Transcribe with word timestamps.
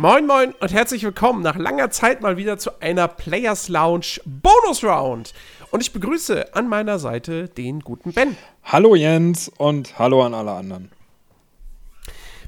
Moin 0.00 0.26
Moin 0.26 0.54
und 0.60 0.72
herzlich 0.72 1.02
willkommen 1.02 1.42
nach 1.42 1.56
langer 1.56 1.90
Zeit 1.90 2.22
mal 2.22 2.38
wieder 2.38 2.56
zu 2.56 2.80
einer 2.80 3.06
Players 3.06 3.68
Lounge 3.68 4.18
Bonus 4.24 4.82
Round. 4.82 5.34
Und 5.72 5.82
ich 5.82 5.92
begrüße 5.92 6.54
an 6.54 6.68
meiner 6.68 6.98
Seite 6.98 7.48
den 7.50 7.80
guten 7.80 8.14
Ben. 8.14 8.34
Hallo 8.64 8.94
Jens 8.94 9.52
und 9.58 9.98
hallo 9.98 10.24
an 10.24 10.32
alle 10.32 10.52
anderen. 10.52 10.90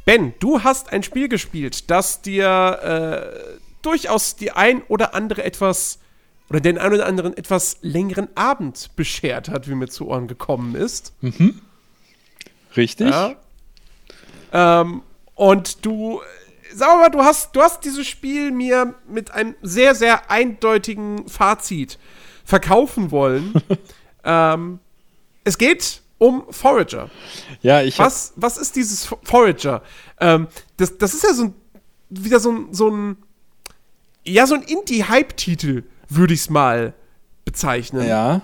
Ben, 0.06 0.32
du 0.40 0.64
hast 0.64 0.94
ein 0.94 1.02
Spiel 1.02 1.28
gespielt, 1.28 1.90
das 1.90 2.22
dir 2.22 3.36
äh, 3.52 3.58
durchaus 3.82 4.34
die 4.34 4.52
ein 4.52 4.80
oder 4.84 5.14
andere 5.14 5.44
etwas 5.44 5.98
oder 6.48 6.60
den 6.60 6.78
ein 6.78 6.94
oder 6.94 7.04
anderen 7.04 7.36
etwas 7.36 7.76
längeren 7.82 8.34
Abend 8.34 8.96
beschert 8.96 9.50
hat, 9.50 9.68
wie 9.68 9.74
mir 9.74 9.88
zu 9.88 10.08
Ohren 10.08 10.26
gekommen 10.26 10.74
ist. 10.74 11.12
Mhm. 11.20 11.60
Richtig. 12.74 13.10
Ja. 13.10 13.36
Ähm, 14.54 15.02
und 15.34 15.84
du, 15.84 16.22
sag 16.74 16.98
mal, 16.98 17.08
du 17.08 17.20
hast, 17.20 17.54
du 17.54 17.60
hast 17.60 17.84
dieses 17.84 18.06
Spiel 18.06 18.50
mir 18.50 18.94
mit 19.08 19.30
einem 19.30 19.54
sehr, 19.62 19.94
sehr 19.94 20.30
eindeutigen 20.30 21.28
Fazit 21.28 21.98
verkaufen 22.44 23.10
wollen. 23.10 23.52
ähm, 24.24 24.78
es 25.44 25.58
geht 25.58 26.02
um 26.18 26.44
Forager. 26.50 27.10
Ja, 27.62 27.82
ich. 27.82 27.98
Was, 27.98 28.32
was 28.36 28.56
ist 28.56 28.76
dieses 28.76 29.06
Forager? 29.24 29.82
Ähm, 30.20 30.48
das, 30.76 30.96
das 30.98 31.14
ist 31.14 31.24
ja 31.24 31.34
so 31.34 31.44
ein, 31.44 31.54
wieder 32.10 32.40
so 32.40 32.52
ein, 32.52 32.72
so 32.72 32.90
ein, 32.90 33.16
ja, 34.24 34.46
so 34.46 34.54
ein 34.54 34.62
Indie-Hype-Titel, 34.62 35.84
würde 36.08 36.34
ich 36.34 36.40
es 36.40 36.50
mal 36.50 36.94
bezeichnen. 37.44 38.06
Ja. 38.06 38.40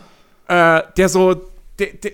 Äh, 0.49 0.83
der 0.97 1.09
so, 1.09 1.35
der, 1.79 1.93
der, 1.93 2.13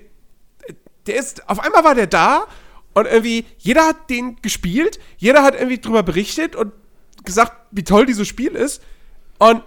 der 1.07 1.17
ist, 1.17 1.49
auf 1.49 1.61
einmal 1.61 1.85
war 1.85 1.95
der 1.95 2.07
da 2.07 2.47
und 2.95 3.07
irgendwie, 3.07 3.45
jeder 3.59 3.87
hat 3.87 4.09
den 4.11 4.37
gespielt, 4.43 4.99
jeder 5.19 5.43
hat 5.43 5.55
irgendwie 5.55 5.79
drüber 5.79 6.03
berichtet 6.03 6.57
und 6.57 6.73
gesagt, 7.25 7.53
wie 7.71 7.85
toll 7.85 8.07
dieses 8.07 8.29
Spiel 8.29 8.53
ist. 8.53 8.83
Und 9.39 9.63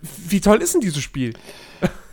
wie 0.00 0.40
toll 0.40 0.62
ist 0.62 0.74
denn 0.74 0.80
dieses 0.80 1.02
Spiel? 1.02 1.34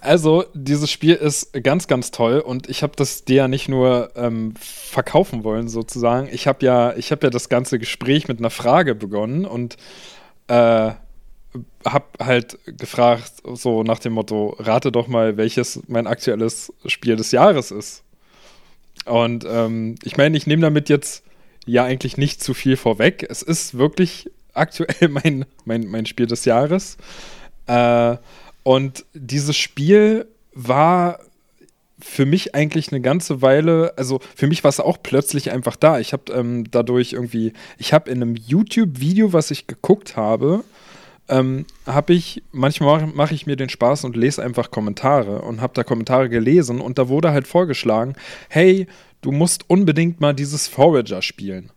Also, 0.01 0.45
dieses 0.53 0.89
Spiel 0.89 1.15
ist 1.15 1.51
ganz, 1.61 1.87
ganz 1.87 2.11
toll 2.11 2.39
und 2.39 2.69
ich 2.69 2.83
habe 2.83 2.93
das 2.95 3.25
dir 3.25 3.35
ja 3.35 3.47
nicht 3.49 3.67
nur 3.67 4.11
ähm, 4.15 4.53
verkaufen 4.57 5.43
wollen, 5.43 5.67
sozusagen. 5.67 6.29
Ich 6.31 6.47
habe 6.47 6.65
ja, 6.65 6.93
hab 6.97 7.23
ja 7.23 7.29
das 7.29 7.49
ganze 7.49 7.79
Gespräch 7.79 8.29
mit 8.29 8.39
einer 8.39 8.49
Frage 8.49 8.95
begonnen 8.95 9.45
und 9.45 9.75
äh, 10.47 10.91
habe 11.85 12.05
halt 12.19 12.59
gefragt, 12.65 13.33
so 13.53 13.83
nach 13.83 13.99
dem 13.99 14.13
Motto: 14.13 14.55
Rate 14.59 14.91
doch 14.91 15.07
mal, 15.07 15.35
welches 15.35 15.81
mein 15.87 16.07
aktuelles 16.07 16.73
Spiel 16.85 17.17
des 17.17 17.31
Jahres 17.31 17.71
ist. 17.71 18.03
Und 19.09 19.45
ähm, 19.47 19.95
ich 20.03 20.17
meine, 20.17 20.37
ich 20.37 20.47
nehme 20.47 20.61
damit 20.61 20.87
jetzt 20.89 21.23
ja 21.65 21.83
eigentlich 21.83 22.17
nicht 22.17 22.43
zu 22.43 22.53
viel 22.53 22.77
vorweg. 22.77 23.25
Es 23.29 23.41
ist 23.41 23.77
wirklich 23.77 24.29
aktuell 24.53 25.07
mein, 25.09 25.45
mein, 25.65 25.87
mein 25.87 26.05
Spiel 26.05 26.27
des 26.27 26.45
Jahres. 26.45 26.97
Äh, 27.67 28.17
und 28.63 29.05
dieses 29.13 29.57
Spiel 29.57 30.27
war 30.53 31.19
für 32.01 32.25
mich 32.25 32.55
eigentlich 32.55 32.91
eine 32.91 33.01
ganze 33.01 33.41
Weile, 33.41 33.93
also 33.97 34.19
für 34.35 34.47
mich 34.47 34.63
war 34.63 34.69
es 34.69 34.79
auch 34.79 34.97
plötzlich 35.01 35.51
einfach 35.51 35.75
da. 35.75 35.99
Ich 35.99 36.13
habe 36.13 36.31
ähm, 36.31 36.69
dadurch 36.71 37.13
irgendwie, 37.13 37.53
ich 37.77 37.93
habe 37.93 38.09
in 38.09 38.21
einem 38.21 38.35
YouTube-Video, 38.35 39.33
was 39.33 39.51
ich 39.51 39.67
geguckt 39.67 40.15
habe, 40.15 40.63
ähm, 41.29 41.65
habe 41.85 42.13
ich, 42.13 42.43
manchmal 42.51 43.07
mache 43.07 43.33
ich 43.33 43.45
mir 43.45 43.55
den 43.55 43.69
Spaß 43.69 44.03
und 44.03 44.15
lese 44.15 44.43
einfach 44.43 44.71
Kommentare 44.71 45.41
und 45.41 45.61
habe 45.61 45.73
da 45.73 45.83
Kommentare 45.83 46.29
gelesen 46.29 46.81
und 46.81 46.97
da 46.97 47.07
wurde 47.07 47.31
halt 47.31 47.47
vorgeschlagen, 47.47 48.15
hey, 48.49 48.87
du 49.21 49.31
musst 49.31 49.69
unbedingt 49.69 50.19
mal 50.19 50.33
dieses 50.33 50.67
Forager 50.67 51.21
spielen. 51.21 51.71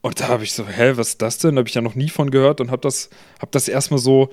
Und 0.00 0.20
da 0.20 0.28
habe 0.28 0.44
ich 0.44 0.52
so, 0.52 0.66
hä, 0.66 0.92
was 0.94 1.10
ist 1.10 1.22
das 1.22 1.38
denn? 1.38 1.56
Da 1.56 1.60
habe 1.60 1.68
ich 1.68 1.74
ja 1.74 1.80
noch 1.80 1.96
nie 1.96 2.08
von 2.08 2.30
gehört 2.30 2.60
und 2.60 2.70
habe 2.70 2.82
das, 2.82 3.10
hab 3.40 3.50
das 3.52 3.66
erstmal 3.66 3.98
so, 3.98 4.30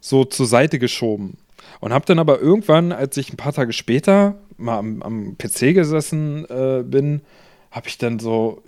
so 0.00 0.24
zur 0.24 0.46
Seite 0.46 0.78
geschoben. 0.78 1.38
Und 1.80 1.92
habe 1.92 2.04
dann 2.06 2.18
aber 2.18 2.40
irgendwann, 2.40 2.90
als 2.90 3.16
ich 3.16 3.32
ein 3.32 3.36
paar 3.36 3.52
Tage 3.52 3.72
später 3.72 4.36
mal 4.56 4.78
am, 4.78 5.02
am 5.02 5.36
PC 5.38 5.74
gesessen 5.74 6.44
äh, 6.48 6.82
bin, 6.84 7.22
habe 7.70 7.88
ich 7.88 7.98
dann 7.98 8.18
so, 8.18 8.62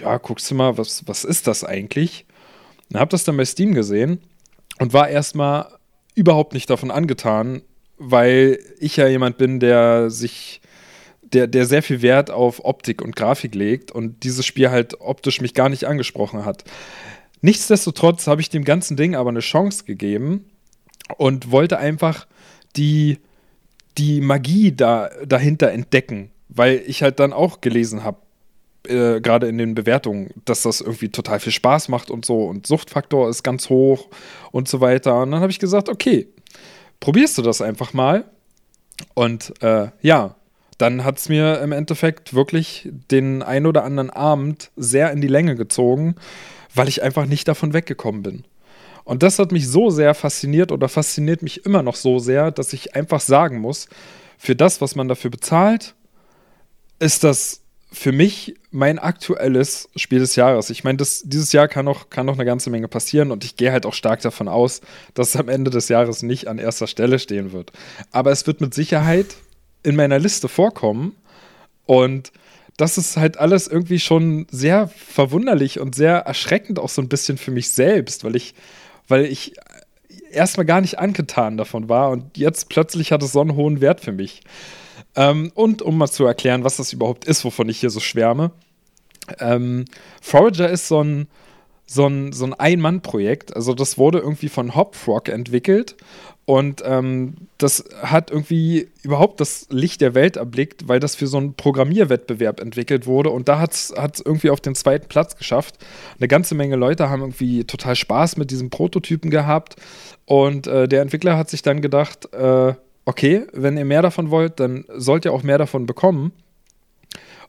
ja, 0.00 0.16
guckst 0.16 0.50
du 0.50 0.54
mal, 0.54 0.78
was, 0.78 1.06
was 1.06 1.24
ist 1.24 1.46
das 1.46 1.64
eigentlich? 1.64 2.24
Und 2.90 2.98
habe 2.98 3.10
das 3.10 3.24
dann 3.24 3.36
bei 3.36 3.44
Steam 3.44 3.74
gesehen 3.74 4.20
und 4.80 4.94
war 4.94 5.08
erstmal 5.08 5.68
überhaupt 6.14 6.54
nicht 6.54 6.68
davon 6.70 6.90
angetan, 6.90 7.62
weil 7.98 8.58
ich 8.80 8.96
ja 8.96 9.06
jemand 9.06 9.36
bin, 9.36 9.60
der 9.60 10.10
sich, 10.10 10.62
der, 11.22 11.46
der 11.46 11.66
sehr 11.66 11.82
viel 11.82 12.00
Wert 12.02 12.30
auf 12.30 12.64
Optik 12.64 13.02
und 13.02 13.14
Grafik 13.14 13.54
legt 13.54 13.92
und 13.92 14.24
dieses 14.24 14.46
Spiel 14.46 14.70
halt 14.70 15.00
optisch 15.00 15.42
mich 15.42 15.52
gar 15.52 15.68
nicht 15.68 15.84
angesprochen 15.84 16.46
hat. 16.46 16.64
Nichtsdestotrotz 17.42 18.26
habe 18.26 18.40
ich 18.40 18.48
dem 18.48 18.64
ganzen 18.64 18.96
Ding 18.96 19.14
aber 19.14 19.28
eine 19.28 19.40
Chance 19.40 19.84
gegeben 19.84 20.46
und 21.18 21.50
wollte 21.50 21.78
einfach 21.78 22.26
die, 22.74 23.18
die 23.98 24.22
Magie 24.22 24.72
da, 24.72 25.10
dahinter 25.26 25.70
entdecken, 25.72 26.30
weil 26.48 26.82
ich 26.86 27.02
halt 27.02 27.20
dann 27.20 27.34
auch 27.34 27.60
gelesen 27.60 28.02
habe, 28.02 28.18
äh, 28.86 29.20
gerade 29.20 29.46
in 29.48 29.58
den 29.58 29.74
Bewertungen, 29.74 30.30
dass 30.44 30.62
das 30.62 30.80
irgendwie 30.80 31.10
total 31.10 31.40
viel 31.40 31.52
Spaß 31.52 31.88
macht 31.88 32.10
und 32.10 32.24
so 32.24 32.44
und 32.44 32.66
Suchtfaktor 32.66 33.28
ist 33.28 33.42
ganz 33.42 33.68
hoch 33.68 34.08
und 34.52 34.68
so 34.68 34.80
weiter. 34.80 35.22
Und 35.22 35.32
dann 35.32 35.40
habe 35.40 35.52
ich 35.52 35.58
gesagt, 35.58 35.88
okay, 35.88 36.28
probierst 37.00 37.38
du 37.38 37.42
das 37.42 37.60
einfach 37.60 37.92
mal. 37.92 38.24
Und 39.14 39.54
äh, 39.62 39.88
ja, 40.02 40.36
dann 40.78 41.04
hat 41.04 41.18
es 41.18 41.28
mir 41.28 41.60
im 41.60 41.72
Endeffekt 41.72 42.34
wirklich 42.34 42.88
den 43.10 43.42
ein 43.42 43.66
oder 43.66 43.84
anderen 43.84 44.10
Abend 44.10 44.70
sehr 44.76 45.10
in 45.12 45.20
die 45.20 45.28
Länge 45.28 45.56
gezogen, 45.56 46.14
weil 46.74 46.88
ich 46.88 47.02
einfach 47.02 47.26
nicht 47.26 47.48
davon 47.48 47.74
weggekommen 47.74 48.22
bin. 48.22 48.44
Und 49.04 49.22
das 49.22 49.38
hat 49.38 49.52
mich 49.52 49.68
so 49.68 49.90
sehr 49.90 50.14
fasziniert 50.14 50.72
oder 50.72 50.88
fasziniert 50.88 51.42
mich 51.42 51.66
immer 51.66 51.82
noch 51.82 51.96
so 51.96 52.18
sehr, 52.18 52.50
dass 52.50 52.72
ich 52.72 52.94
einfach 52.94 53.20
sagen 53.20 53.58
muss, 53.58 53.88
für 54.38 54.56
das, 54.56 54.80
was 54.80 54.94
man 54.94 55.08
dafür 55.08 55.30
bezahlt, 55.30 55.94
ist 56.98 57.24
das 57.24 57.59
für 57.92 58.12
mich 58.12 58.54
mein 58.70 58.98
aktuelles 58.98 59.88
Spiel 59.96 60.20
des 60.20 60.36
Jahres. 60.36 60.70
Ich 60.70 60.84
meine, 60.84 60.96
dieses 60.96 61.52
Jahr 61.52 61.66
kann 61.66 61.84
noch, 61.84 62.08
kann 62.08 62.26
noch 62.26 62.34
eine 62.34 62.44
ganze 62.44 62.70
Menge 62.70 62.88
passieren 62.88 63.32
und 63.32 63.44
ich 63.44 63.56
gehe 63.56 63.72
halt 63.72 63.84
auch 63.84 63.94
stark 63.94 64.20
davon 64.20 64.48
aus, 64.48 64.80
dass 65.14 65.30
es 65.30 65.36
am 65.36 65.48
Ende 65.48 65.70
des 65.70 65.88
Jahres 65.88 66.22
nicht 66.22 66.46
an 66.46 66.58
erster 66.58 66.86
Stelle 66.86 67.18
stehen 67.18 67.52
wird. 67.52 67.72
Aber 68.12 68.30
es 68.30 68.46
wird 68.46 68.60
mit 68.60 68.74
Sicherheit 68.74 69.26
in 69.82 69.96
meiner 69.96 70.18
Liste 70.18 70.48
vorkommen 70.48 71.16
und 71.84 72.32
das 72.76 72.96
ist 72.96 73.16
halt 73.16 73.38
alles 73.38 73.66
irgendwie 73.66 73.98
schon 73.98 74.46
sehr 74.50 74.88
verwunderlich 74.88 75.80
und 75.80 75.94
sehr 75.94 76.18
erschreckend 76.18 76.78
auch 76.78 76.88
so 76.88 77.02
ein 77.02 77.08
bisschen 77.08 77.38
für 77.38 77.50
mich 77.50 77.70
selbst, 77.70 78.24
weil 78.24 78.36
ich, 78.36 78.54
weil 79.08 79.24
ich 79.24 79.54
erstmal 80.30 80.64
gar 80.64 80.80
nicht 80.80 80.98
angetan 80.98 81.56
davon 81.56 81.88
war 81.88 82.10
und 82.10 82.38
jetzt 82.38 82.68
plötzlich 82.68 83.10
hat 83.10 83.22
es 83.22 83.32
so 83.32 83.40
einen 83.40 83.56
hohen 83.56 83.80
Wert 83.80 84.00
für 84.00 84.12
mich. 84.12 84.42
Ähm, 85.16 85.50
und 85.54 85.82
um 85.82 85.98
mal 85.98 86.08
zu 86.08 86.24
erklären, 86.24 86.64
was 86.64 86.76
das 86.76 86.92
überhaupt 86.92 87.24
ist, 87.24 87.44
wovon 87.44 87.68
ich 87.68 87.80
hier 87.80 87.90
so 87.90 88.00
schwärme. 88.00 88.52
Ähm, 89.38 89.84
Forager 90.20 90.68
ist 90.68 90.88
so 90.88 91.02
ein, 91.02 91.28
so 91.86 92.06
ein, 92.06 92.32
so 92.32 92.44
ein 92.44 92.54
Ein-Mann-Projekt. 92.54 93.54
Also 93.56 93.74
das 93.74 93.98
wurde 93.98 94.18
irgendwie 94.18 94.48
von 94.48 94.74
Hopfrog 94.74 95.28
entwickelt 95.28 95.96
und 96.50 96.82
ähm, 96.84 97.34
das 97.58 97.84
hat 98.02 98.30
irgendwie 98.30 98.88
überhaupt 99.02 99.40
das 99.40 99.68
Licht 99.70 100.00
der 100.00 100.14
Welt 100.14 100.36
erblickt, 100.36 100.88
weil 100.88 100.98
das 100.98 101.14
für 101.14 101.28
so 101.28 101.36
einen 101.36 101.54
Programmierwettbewerb 101.54 102.58
entwickelt 102.58 103.06
wurde 103.06 103.30
und 103.30 103.48
da 103.48 103.60
hat 103.60 103.72
es 103.72 103.92
irgendwie 104.24 104.50
auf 104.50 104.60
den 104.60 104.74
zweiten 104.74 105.06
Platz 105.06 105.36
geschafft. 105.36 105.76
Eine 106.18 106.26
ganze 106.26 106.56
Menge 106.56 106.74
Leute 106.74 107.08
haben 107.08 107.20
irgendwie 107.20 107.64
total 107.64 107.94
Spaß 107.94 108.36
mit 108.36 108.50
diesem 108.50 108.68
Prototypen 108.68 109.30
gehabt 109.30 109.76
und 110.24 110.66
äh, 110.66 110.88
der 110.88 111.02
Entwickler 111.02 111.36
hat 111.36 111.50
sich 111.50 111.62
dann 111.62 111.80
gedacht, 111.80 112.32
äh, 112.34 112.74
okay, 113.04 113.46
wenn 113.52 113.76
ihr 113.76 113.84
mehr 113.84 114.02
davon 114.02 114.30
wollt, 114.30 114.60
dann 114.60 114.84
sollt 114.94 115.24
ihr 115.24 115.32
auch 115.32 115.42
mehr 115.42 115.58
davon 115.58 115.86
bekommen. 115.86 116.32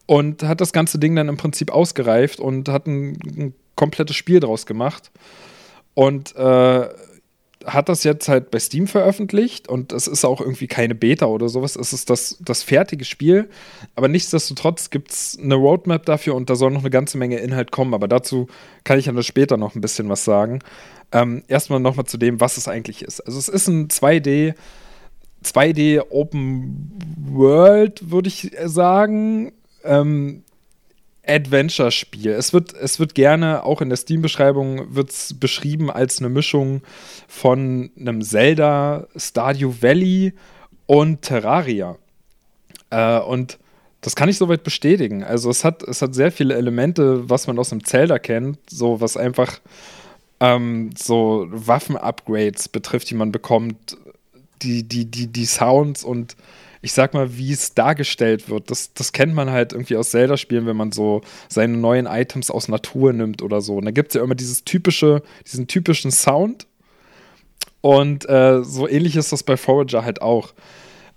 Und 0.08 0.44
hat 0.44 0.60
das 0.60 0.74
ganze 0.74 1.00
Ding 1.00 1.16
dann 1.16 1.30
im 1.30 1.38
Prinzip 1.38 1.72
ausgereift 1.72 2.40
und 2.40 2.68
hat 2.68 2.88
ein, 2.88 3.18
ein 3.24 3.54
komplettes 3.76 4.16
Spiel 4.16 4.40
draus 4.40 4.66
gemacht. 4.66 5.12
Und 5.94 6.36
äh, 6.36 6.90
hat 7.66 7.90
das 7.90 8.04
jetzt 8.04 8.28
halt 8.28 8.52
bei 8.52 8.60
Steam 8.60 8.88
veröffentlicht 8.88 9.68
und 9.68 9.92
es 9.92 10.08
ist 10.08 10.26
auch 10.26 10.42
irgendwie 10.42 10.68
keine 10.68 10.96
Beta 10.96 11.26
oder 11.28 11.50
sowas. 11.50 11.76
Es 11.76 11.94
ist 11.94 12.10
das, 12.10 12.38
das 12.40 12.64
fertige 12.64 13.06
Spiel. 13.06 13.50
Aber 13.96 14.08
nichtsdestotrotz 14.08 14.90
gibt 14.90 15.12
es 15.12 15.38
eine 15.42 15.56
Roadmap 15.56 16.06
dafür 16.06 16.36
und 16.36 16.50
da 16.50 16.56
soll 16.56 16.72
noch 16.72 16.82
eine 16.82 16.90
ganze 16.90 17.18
Menge 17.18 17.38
Inhalt 17.38 17.72
kommen. 17.72 17.94
Aber 17.94 18.08
dazu 18.08 18.48
kann 18.84 19.00
ich 19.00 19.06
dann 19.06 19.22
später 19.24 19.58
noch 19.58 19.76
ein 19.76 19.82
bisschen 19.82 20.10
was 20.10 20.24
sagen. 20.24 20.60
Ähm, 21.12 21.44
erstmal 21.48 21.80
nochmal 21.80 22.06
zu 22.06 22.18
dem, 22.18 22.40
was 22.40 22.58
es 22.58 22.68
eigentlich 22.68 23.04
ist. 23.04 23.22
Also 23.22 23.38
es 23.38 23.50
ist 23.50 23.68
ein 23.68 23.90
2D 23.90 24.56
2D 25.44 26.04
Open 26.10 26.92
World, 27.18 28.12
würde 28.12 28.28
ich 28.28 28.52
sagen. 28.66 29.52
Ähm, 29.84 30.44
Adventure-Spiel. 31.26 32.32
Es 32.32 32.52
wird, 32.52 32.74
es 32.74 33.00
wird 33.00 33.16
gerne, 33.16 33.64
auch 33.64 33.82
in 33.82 33.90
der 33.90 33.98
Steam-Beschreibung, 33.98 34.88
beschrieben 35.40 35.92
als 35.92 36.20
eine 36.20 36.30
Mischung 36.30 36.82
von 37.28 37.92
einem 38.00 38.22
Zelda, 38.22 39.08
Stardew 39.16 39.74
Valley 39.82 40.34
und 40.88 41.22
Terraria. 41.22 41.98
Äh, 42.90 43.20
und 43.20 43.60
das 44.02 44.16
kann 44.16 44.30
ich 44.30 44.38
soweit 44.38 44.64
bestätigen. 44.64 45.24
Also 45.24 45.50
es 45.50 45.64
hat, 45.64 45.84
es 45.84 46.02
hat 46.02 46.16
sehr 46.16 46.32
viele 46.32 46.56
Elemente, 46.56 47.30
was 47.30 47.46
man 47.46 47.60
aus 47.60 47.72
einem 47.72 47.84
Zelda 47.84 48.18
kennt, 48.18 48.58
so 48.68 49.00
was 49.00 49.16
einfach 49.16 49.60
ähm, 50.40 50.90
so 50.98 51.46
Waffen-Upgrades 51.52 52.68
betrifft, 52.70 53.12
die 53.12 53.16
man 53.16 53.32
bekommt, 53.32 53.96
die, 54.64 54.84
die, 54.84 55.06
die, 55.06 55.28
die 55.28 55.46
Sounds 55.46 56.04
und 56.04 56.36
ich 56.82 56.94
sag 56.94 57.14
mal, 57.14 57.38
wie 57.38 57.52
es 57.52 57.76
dargestellt 57.76 58.50
wird, 58.50 58.72
das, 58.72 58.94
das 58.94 59.12
kennt 59.12 59.34
man 59.36 59.52
halt 59.52 59.74
irgendwie 59.74 59.96
aus 59.98 60.12
Zelda-Spielen, 60.12 60.66
wenn 60.66 60.78
man 60.78 60.92
so 60.92 61.22
seine 61.48 61.78
neuen 61.78 62.08
Items 62.08 62.50
aus 62.50 62.68
Natur 62.68 63.14
nimmt 63.14 63.44
oder 63.44 63.62
so. 63.62 63.76
Und 63.76 63.86
da 63.86 63.92
gibt 63.92 64.10
es 64.10 64.16
ja 64.16 64.24
immer 64.24 64.36
dieses 64.36 64.64
typische, 64.64 65.22
diesen 65.46 65.68
typischen 65.68 66.12
Sound. 66.12 66.66
Und 67.82 68.28
äh, 68.28 68.64
so 68.64 68.88
ähnlich 68.88 69.16
ist 69.16 69.32
das 69.32 69.44
bei 69.44 69.58
Forager 69.58 70.04
halt 70.04 70.22
auch. 70.24 70.54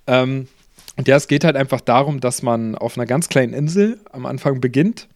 Ähm, 0.07 0.49
und 0.97 1.09
ja, 1.09 1.17
es 1.17 1.29
geht 1.29 1.45
halt 1.45 1.57
einfach 1.57 1.81
darum, 1.81 2.21
dass 2.21 2.43
man 2.43 2.75
auf 2.75 2.97
einer 2.97 3.07
ganz 3.07 3.29
kleinen 3.29 3.53
Insel 3.53 3.99
am 4.13 4.27
Anfang 4.27 4.61
beginnt 4.61 5.09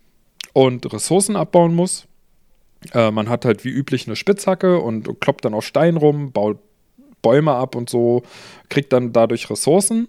und 0.52 0.90
Ressourcen 0.92 1.36
abbauen 1.36 1.74
muss. 1.74 2.06
Äh, 2.92 3.10
man 3.10 3.28
hat 3.28 3.44
halt 3.44 3.64
wie 3.64 3.70
üblich 3.70 4.06
eine 4.06 4.16
Spitzhacke 4.16 4.78
und, 4.78 5.20
kloppt 5.20 5.44
dann 5.44 5.54
auf 5.54 5.64
Stein 5.64 5.96
rum, 5.96 6.32
baut 6.32 6.58
Bäume 7.22 7.52
ab 7.52 7.74
und 7.74 7.90
so, 7.90 8.22
kriegt 8.68 8.92
dann 8.92 9.12
dadurch 9.12 9.50
Ressourcen 9.50 10.08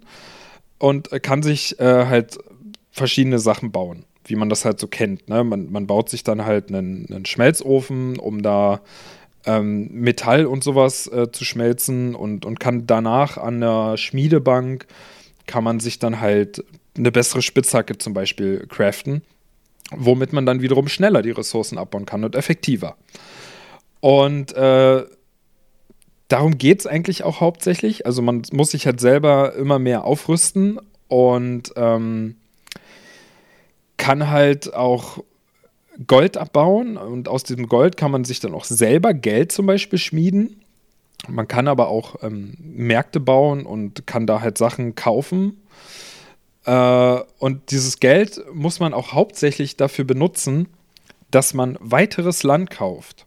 und 0.78 1.10
kann 1.24 1.44
sich 1.44 1.80
äh, 1.80 2.06
halt 2.06 2.38
verschiedene 2.92 3.40
Sachen 3.40 3.72
bauen, 3.72 4.06
wie 4.26 4.36
man 4.36 4.50
das 4.50 4.66
halt 4.66 4.80
so 4.80 4.88
kennt. 4.88 5.28
Ne? 5.30 5.44
Man, 5.44 5.72
man 5.72 5.88
baut 5.88 6.10
sich 6.10 6.24
dann 6.24 6.46
halt 6.46 6.70
einen, 6.70 7.08
einen 7.12 7.26
Schmelzofen, 7.26 8.18
um 8.20 8.42
da 8.42 8.82
ähm, 9.46 9.90
Metall 9.92 10.46
und 10.46 10.64
sowas 10.64 11.08
äh, 11.08 11.32
zu 11.32 11.46
schmelzen 11.46 12.16
und, 12.16 12.46
und 12.46 12.60
kann 12.60 12.86
danach 12.88 13.38
an 13.38 13.62
der 13.62 13.98
Schmiedebank 13.98 14.86
kann 15.48 15.64
man 15.64 15.80
sich 15.80 15.98
dann 15.98 16.20
halt 16.20 16.64
eine 16.98 17.12
bessere 17.12 17.42
Spitzhacke 17.42 17.98
zum 17.98 18.14
Beispiel 18.14 18.68
craften, 18.68 19.24
womit 19.92 20.34
man 20.34 20.46
dann 20.46 20.62
wiederum 20.62 20.88
schneller 20.88 21.22
die 21.22 21.32
Ressourcen 21.32 21.78
abbauen 21.78 22.06
kann 22.06 22.24
und 22.24 22.36
effektiver. 22.36 22.98
Und 24.00 24.54
äh, 24.54 25.04
darum 26.30 26.58
geht 26.58 26.80
es 26.80 26.88
eigentlich 26.88 27.24
auch 27.24 27.42
hauptsächlich. 27.42 28.06
Also 28.06 28.22
man 28.22 28.44
muss 28.54 28.72
sich 28.72 28.86
halt 28.86 29.02
selber 29.02 29.54
immer 29.56 29.80
mehr 29.80 30.06
aufrüsten 30.06 30.80
und 31.10 31.74
ähm, 31.76 32.38
kann 33.98 34.30
halt 34.30 34.74
auch 34.74 35.24
Gold 36.08 36.38
abbauen 36.38 36.96
und 36.96 37.28
aus 37.28 37.44
diesem 37.44 37.68
Gold 37.68 37.98
kann 37.98 38.12
man 38.12 38.24
sich 38.24 38.40
dann 38.40 38.54
auch 38.54 38.64
selber 38.64 39.14
Geld 39.14 39.52
zum 39.52 39.66
Beispiel 39.66 40.00
schmieden. 40.00 40.62
Man 41.28 41.50
kann 41.50 41.68
aber 41.68 41.90
auch 41.90 42.24
ähm, 42.24 42.56
Märkte 42.60 43.20
bauen 43.20 43.66
und 43.66 44.08
kann 44.08 44.26
da 44.26 44.40
halt 44.40 44.58
Sachen 44.58 44.96
kaufen. 44.96 45.62
Äh, 46.64 47.20
und 47.40 47.72
dieses 47.72 48.00
Geld 48.00 48.42
muss 48.54 48.80
man 48.80 48.94
auch 48.94 49.12
hauptsächlich 49.12 49.76
dafür 49.76 50.06
benutzen, 50.06 50.70
dass 51.32 51.54
man 51.54 51.78
weiteres 51.82 52.44
Land 52.44 52.70
kauft. 52.70 53.26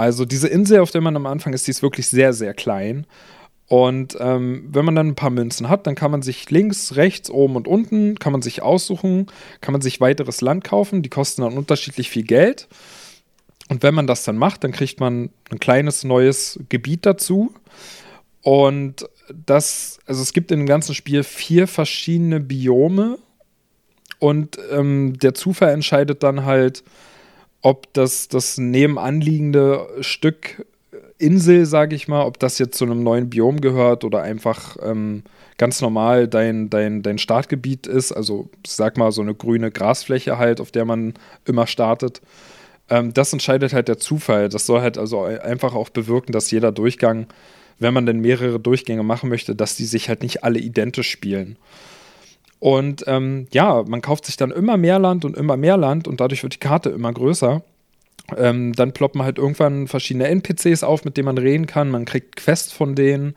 Also 0.00 0.24
diese 0.24 0.48
Insel, 0.48 0.80
auf 0.80 0.90
der 0.90 1.02
man 1.02 1.14
am 1.14 1.26
Anfang 1.26 1.52
ist, 1.52 1.66
die 1.66 1.72
ist 1.72 1.82
wirklich 1.82 2.06
sehr, 2.08 2.32
sehr 2.32 2.54
klein. 2.54 3.06
Und 3.66 4.16
ähm, 4.18 4.66
wenn 4.72 4.86
man 4.86 4.94
dann 4.94 5.08
ein 5.08 5.14
paar 5.14 5.28
Münzen 5.28 5.68
hat, 5.68 5.86
dann 5.86 5.94
kann 5.94 6.10
man 6.10 6.22
sich 6.22 6.48
links, 6.48 6.96
rechts, 6.96 7.28
oben 7.28 7.54
und 7.54 7.68
unten, 7.68 8.18
kann 8.18 8.32
man 8.32 8.40
sich 8.40 8.62
aussuchen, 8.62 9.26
kann 9.60 9.72
man 9.72 9.82
sich 9.82 10.00
weiteres 10.00 10.40
Land 10.40 10.64
kaufen. 10.64 11.02
Die 11.02 11.10
kosten 11.10 11.42
dann 11.42 11.52
unterschiedlich 11.52 12.08
viel 12.08 12.22
Geld. 12.22 12.66
Und 13.68 13.82
wenn 13.82 13.94
man 13.94 14.06
das 14.06 14.24
dann 14.24 14.38
macht, 14.38 14.64
dann 14.64 14.72
kriegt 14.72 15.00
man 15.00 15.28
ein 15.50 15.60
kleines 15.60 16.02
neues 16.02 16.58
Gebiet 16.70 17.04
dazu. 17.04 17.52
Und 18.40 19.06
das, 19.44 19.98
also 20.06 20.22
es 20.22 20.32
gibt 20.32 20.50
in 20.50 20.60
dem 20.60 20.66
ganzen 20.66 20.94
Spiel 20.94 21.24
vier 21.24 21.68
verschiedene 21.68 22.40
Biome. 22.40 23.18
Und 24.18 24.58
ähm, 24.72 25.18
der 25.18 25.34
Zufall 25.34 25.74
entscheidet 25.74 26.22
dann 26.22 26.46
halt, 26.46 26.84
ob 27.62 27.92
das, 27.92 28.28
das 28.28 28.58
nebenanliegende 28.58 29.86
Stück 30.00 30.64
Insel, 31.18 31.66
sage 31.66 31.94
ich 31.94 32.08
mal, 32.08 32.24
ob 32.24 32.38
das 32.38 32.58
jetzt 32.58 32.78
zu 32.78 32.84
einem 32.84 33.02
neuen 33.02 33.28
Biom 33.28 33.60
gehört 33.60 34.04
oder 34.04 34.22
einfach 34.22 34.76
ähm, 34.82 35.22
ganz 35.58 35.82
normal 35.82 36.26
dein, 36.26 36.70
dein, 36.70 37.02
dein 37.02 37.18
Startgebiet 37.18 37.86
ist. 37.86 38.12
Also, 38.12 38.48
ich 38.64 38.72
sag 38.72 38.96
mal, 38.96 39.12
so 39.12 39.20
eine 39.20 39.34
grüne 39.34 39.70
Grasfläche 39.70 40.38
halt, 40.38 40.60
auf 40.60 40.70
der 40.70 40.86
man 40.86 41.12
immer 41.44 41.66
startet. 41.66 42.22
Ähm, 42.88 43.12
das 43.12 43.32
entscheidet 43.34 43.74
halt 43.74 43.88
der 43.88 43.98
Zufall. 43.98 44.48
Das 44.48 44.64
soll 44.64 44.80
halt 44.80 44.96
also 44.96 45.22
einfach 45.22 45.74
auch 45.74 45.90
bewirken, 45.90 46.32
dass 46.32 46.50
jeder 46.50 46.72
Durchgang, 46.72 47.26
wenn 47.78 47.92
man 47.92 48.06
denn 48.06 48.20
mehrere 48.20 48.58
Durchgänge 48.58 49.02
machen 49.02 49.28
möchte, 49.28 49.54
dass 49.54 49.76
die 49.76 49.84
sich 49.84 50.08
halt 50.08 50.22
nicht 50.22 50.42
alle 50.42 50.58
identisch 50.58 51.10
spielen. 51.10 51.56
Und 52.60 53.04
ähm, 53.06 53.48
ja, 53.52 53.82
man 53.86 54.02
kauft 54.02 54.26
sich 54.26 54.36
dann 54.36 54.50
immer 54.50 54.76
mehr 54.76 54.98
Land 54.98 55.24
und 55.24 55.36
immer 55.36 55.56
mehr 55.56 55.78
Land 55.78 56.06
und 56.06 56.20
dadurch 56.20 56.42
wird 56.42 56.54
die 56.54 56.58
Karte 56.58 56.90
immer 56.90 57.12
größer. 57.12 57.62
Ähm, 58.36 58.74
dann 58.74 58.92
ploppen 58.92 59.22
halt 59.22 59.38
irgendwann 59.38 59.88
verschiedene 59.88 60.28
NPCs 60.28 60.84
auf, 60.84 61.04
mit 61.04 61.16
denen 61.16 61.26
man 61.26 61.38
reden 61.38 61.66
kann. 61.66 61.90
Man 61.90 62.04
kriegt 62.04 62.36
Quests 62.36 62.72
von 62.72 62.94
denen. 62.94 63.34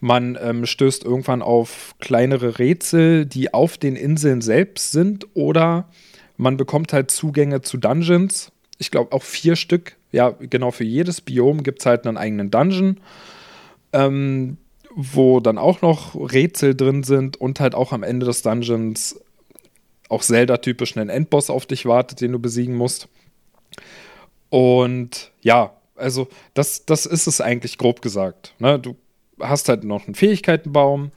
Man 0.00 0.36
ähm, 0.42 0.66
stößt 0.66 1.04
irgendwann 1.04 1.40
auf 1.40 1.94
kleinere 2.00 2.58
Rätsel, 2.58 3.26
die 3.26 3.54
auf 3.54 3.78
den 3.78 3.96
Inseln 3.96 4.42
selbst 4.42 4.92
sind. 4.92 5.26
Oder 5.34 5.88
man 6.36 6.56
bekommt 6.56 6.92
halt 6.92 7.10
Zugänge 7.10 7.62
zu 7.62 7.78
Dungeons. 7.78 8.50
Ich 8.78 8.90
glaube 8.90 9.12
auch 9.12 9.22
vier 9.22 9.56
Stück. 9.56 9.96
Ja, 10.12 10.30
genau, 10.30 10.72
für 10.72 10.84
jedes 10.84 11.20
Biom 11.20 11.62
gibt 11.62 11.80
es 11.80 11.86
halt 11.86 12.06
einen 12.06 12.16
eigenen 12.16 12.50
Dungeon. 12.50 12.98
Ähm, 13.92 14.58
wo 14.94 15.40
dann 15.40 15.58
auch 15.58 15.82
noch 15.82 16.14
Rätsel 16.14 16.74
drin 16.74 17.02
sind 17.02 17.36
und 17.36 17.60
halt 17.60 17.74
auch 17.74 17.92
am 17.92 18.02
Ende 18.02 18.26
des 18.26 18.42
Dungeons 18.42 19.20
auch 20.08 20.22
Zelda-typisch 20.22 20.96
einen 20.96 21.10
Endboss 21.10 21.50
auf 21.50 21.66
dich 21.66 21.86
wartet, 21.86 22.20
den 22.20 22.32
du 22.32 22.38
besiegen 22.38 22.76
musst. 22.76 23.08
Und 24.50 25.32
ja, 25.42 25.72
also 25.96 26.28
das, 26.54 26.86
das 26.86 27.06
ist 27.06 27.26
es 27.26 27.40
eigentlich 27.40 27.78
grob 27.78 28.02
gesagt. 28.02 28.54
Ne? 28.58 28.78
Du 28.78 28.96
hast 29.40 29.68
halt 29.68 29.84
noch 29.84 30.06
einen 30.06 30.14
Fähigkeitenbaum, 30.14 31.10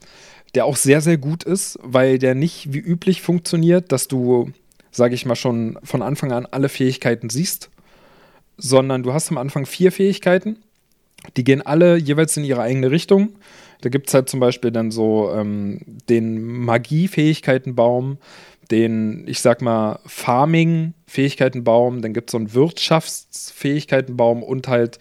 der 0.54 0.64
auch 0.64 0.76
sehr, 0.76 1.00
sehr 1.00 1.18
gut 1.18 1.44
ist, 1.44 1.78
weil 1.82 2.18
der 2.18 2.34
nicht 2.34 2.72
wie 2.72 2.78
üblich 2.78 3.22
funktioniert, 3.22 3.92
dass 3.92 4.08
du, 4.08 4.50
sage 4.90 5.14
ich 5.14 5.26
mal, 5.26 5.36
schon 5.36 5.78
von 5.84 6.02
Anfang 6.02 6.32
an 6.32 6.46
alle 6.46 6.68
Fähigkeiten 6.68 7.30
siehst, 7.30 7.70
sondern 8.56 9.02
du 9.02 9.12
hast 9.12 9.30
am 9.30 9.38
Anfang 9.38 9.66
vier 9.66 9.92
Fähigkeiten. 9.92 10.58
Die 11.36 11.44
gehen 11.44 11.62
alle 11.62 11.96
jeweils 11.96 12.36
in 12.36 12.44
ihre 12.44 12.62
eigene 12.62 12.90
Richtung. 12.90 13.30
Da 13.80 13.88
gibt 13.90 14.08
es 14.08 14.14
halt 14.14 14.28
zum 14.28 14.40
Beispiel 14.40 14.70
dann 14.72 14.90
so 14.90 15.30
ähm, 15.32 15.80
den 16.08 16.42
Magie-Fähigkeitenbaum, 16.64 18.18
den, 18.70 19.26
ich 19.26 19.40
sag 19.40 19.62
mal, 19.62 20.00
Farming-Fähigkeitenbaum, 20.06 22.02
dann 22.02 22.12
gibt 22.12 22.30
es 22.30 22.32
so 22.32 22.38
einen 22.38 22.54
Wirtschaftsfähigkeitenbaum 22.54 24.42
und 24.42 24.68
halt 24.68 24.98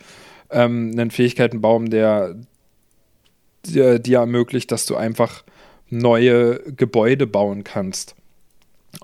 ähm, 0.51 0.91
einen 0.93 1.11
Fähigkeitenbaum, 1.11 1.89
der 1.89 2.35
dir, 3.65 4.19
ermöglicht, 4.19 4.71
dass 4.71 4.85
du 4.85 4.95
einfach 4.95 5.43
neue 5.89 6.61
Gebäude 6.73 7.27
bauen 7.27 7.63
kannst. 7.63 8.15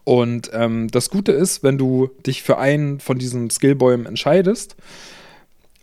Und 0.05 0.51
ähm, 0.53 0.87
das 0.89 1.09
Gute 1.09 1.31
ist, 1.31 1.63
wenn 1.63 1.77
du 1.77 2.09
dich 2.25 2.43
für 2.43 2.57
einen 2.57 2.99
von 2.99 3.17
diesen 3.17 3.49
Skillbäumen 3.49 4.05
entscheidest 4.05 4.75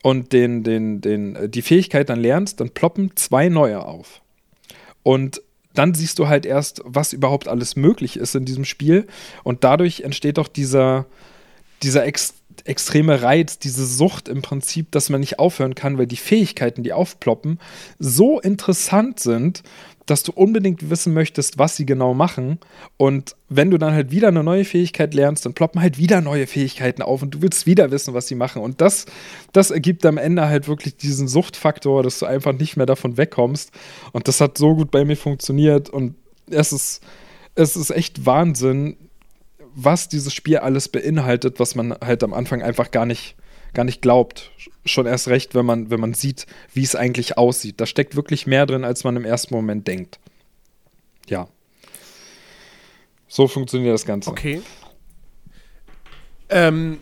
und 0.02 0.33
den, 0.33 0.62
den, 0.62 1.00
den, 1.00 1.50
die 1.50 1.62
Fähigkeit 1.62 2.09
dann 2.09 2.21
lernst, 2.21 2.61
dann 2.61 2.71
ploppen 2.71 3.12
zwei 3.16 3.49
neue 3.49 3.85
auf. 3.85 4.21
Und 5.02 5.42
dann 5.75 5.95
siehst 5.95 6.19
du 6.19 6.28
halt 6.28 6.47
erst, 6.47 6.83
was 6.85 7.12
überhaupt 7.12 7.49
alles 7.49 7.76
möglich 7.76 8.16
ist 8.16 8.35
in 8.35 8.45
diesem 8.45 8.64
Spiel. 8.64 9.07
Und 9.45 9.64
dadurch 9.64 10.00
entsteht 10.00 10.38
doch 10.38 10.49
dieser, 10.49 11.07
dieser 11.83 12.04
ex 12.04 12.35
extreme 12.64 13.23
Reiz, 13.23 13.59
diese 13.59 13.87
Sucht 13.87 14.28
im 14.28 14.42
Prinzip, 14.42 14.90
dass 14.90 15.09
man 15.09 15.21
nicht 15.21 15.38
aufhören 15.38 15.75
kann, 15.75 15.97
weil 15.97 16.07
die 16.07 16.16
Fähigkeiten, 16.16 16.83
die 16.83 16.92
aufploppen, 16.92 17.59
so 17.99 18.38
interessant 18.38 19.19
sind, 19.19 19.62
dass 20.07 20.23
du 20.23 20.33
unbedingt 20.33 20.90
wissen 20.90 21.12
möchtest, 21.12 21.59
was 21.59 21.76
sie 21.76 21.87
genau 21.87 22.14
machen. 22.14 22.59
Und 22.97 23.37
wenn 23.49 23.71
du 23.71 23.78
dann 23.78 23.92
halt 23.92 24.11
wieder 24.11 24.28
eine 24.28 24.42
neue 24.42 24.64
Fähigkeit 24.64 25.14
lernst, 25.14 25.47
dann 25.47 25.54
ploppen 25.54 25.80
halt 25.80 25.99
wieder 25.99 26.21
neue 26.21 26.47
Fähigkeiten 26.47 27.02
auf 27.02 27.23
und 27.23 27.30
du 27.33 27.42
willst 27.42 27.66
wieder 27.66 27.90
wissen, 27.90 28.14
was 28.14 28.26
sie 28.26 28.35
machen. 28.35 28.62
Und 28.62 28.80
das, 28.80 29.07
das 29.52 29.71
ergibt 29.71 30.04
am 30.07 30.19
Ende 30.19 30.49
halt 30.49 30.69
wirklich 30.69 30.97
diesen 30.97 31.28
Suchtfaktor, 31.28 32.02
dass 32.02 32.19
du 32.19 32.26
einfach 32.26 32.52
nicht 32.52 32.76
mehr 32.76 32.87
davon 32.87 33.16
wegkommst. 33.16 33.71
Und 34.12 34.28
das 34.28 34.40
hat 34.40 34.59
so 34.59 34.75
gut 34.75 34.90
bei 34.90 35.04
mir 35.04 35.16
funktioniert. 35.16 35.88
Und 35.90 36.14
es 36.49 36.73
ist, 36.73 37.02
es 37.54 37.76
ist 37.76 37.90
echt 37.90 38.26
Wahnsinn, 38.26 38.97
was 39.75 40.09
dieses 40.09 40.35
Spiel 40.35 40.59
alles 40.59 40.88
beinhaltet, 40.88 41.61
was 41.61 41.75
man 41.75 41.95
halt 42.00 42.25
am 42.25 42.35
Anfang 42.35 42.62
einfach 42.62 42.90
gar 42.90 43.07
nicht 43.07 43.37
gar 43.74 43.84
nicht 43.84 44.02
glaubt. 44.02 44.50
Schon 44.84 45.06
erst 45.06 45.28
recht, 45.28 45.54
wenn 45.54 45.66
man, 45.66 45.90
wenn 45.90 46.00
man 46.00 46.14
sieht, 46.14 46.46
wie 46.74 46.82
es 46.82 46.94
eigentlich 46.94 47.38
aussieht. 47.38 47.80
Da 47.80 47.86
steckt 47.86 48.16
wirklich 48.16 48.46
mehr 48.46 48.66
drin, 48.66 48.84
als 48.84 49.04
man 49.04 49.16
im 49.16 49.24
ersten 49.24 49.54
Moment 49.54 49.86
denkt. 49.86 50.18
Ja. 51.28 51.48
So 53.28 53.46
funktioniert 53.46 53.94
das 53.94 54.04
Ganze. 54.04 54.30
Okay. 54.30 54.62
Ähm, 56.48 56.98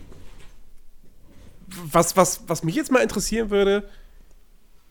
was, 1.67 2.15
was, 2.15 2.41
was 2.47 2.63
mich 2.63 2.75
jetzt 2.75 2.91
mal 2.91 3.01
interessieren 3.01 3.49
würde, 3.49 3.89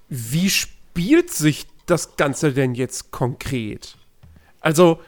wie 0.08 0.50
spielt 0.50 1.30
sich 1.30 1.66
das 1.86 2.16
Ganze 2.16 2.52
denn 2.52 2.74
jetzt 2.74 3.10
konkret? 3.10 3.96
Also, 4.60 5.00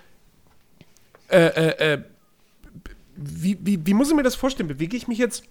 äh, 1.28 1.46
äh, 1.46 1.92
äh, 1.94 2.02
wie, 3.16 3.58
wie, 3.60 3.84
wie 3.86 3.94
muss 3.94 4.08
ich 4.08 4.14
mir 4.14 4.22
das 4.22 4.34
vorstellen? 4.34 4.68
Bewege 4.68 4.96
ich 4.96 5.08
mich 5.08 5.18
jetzt 5.18 5.44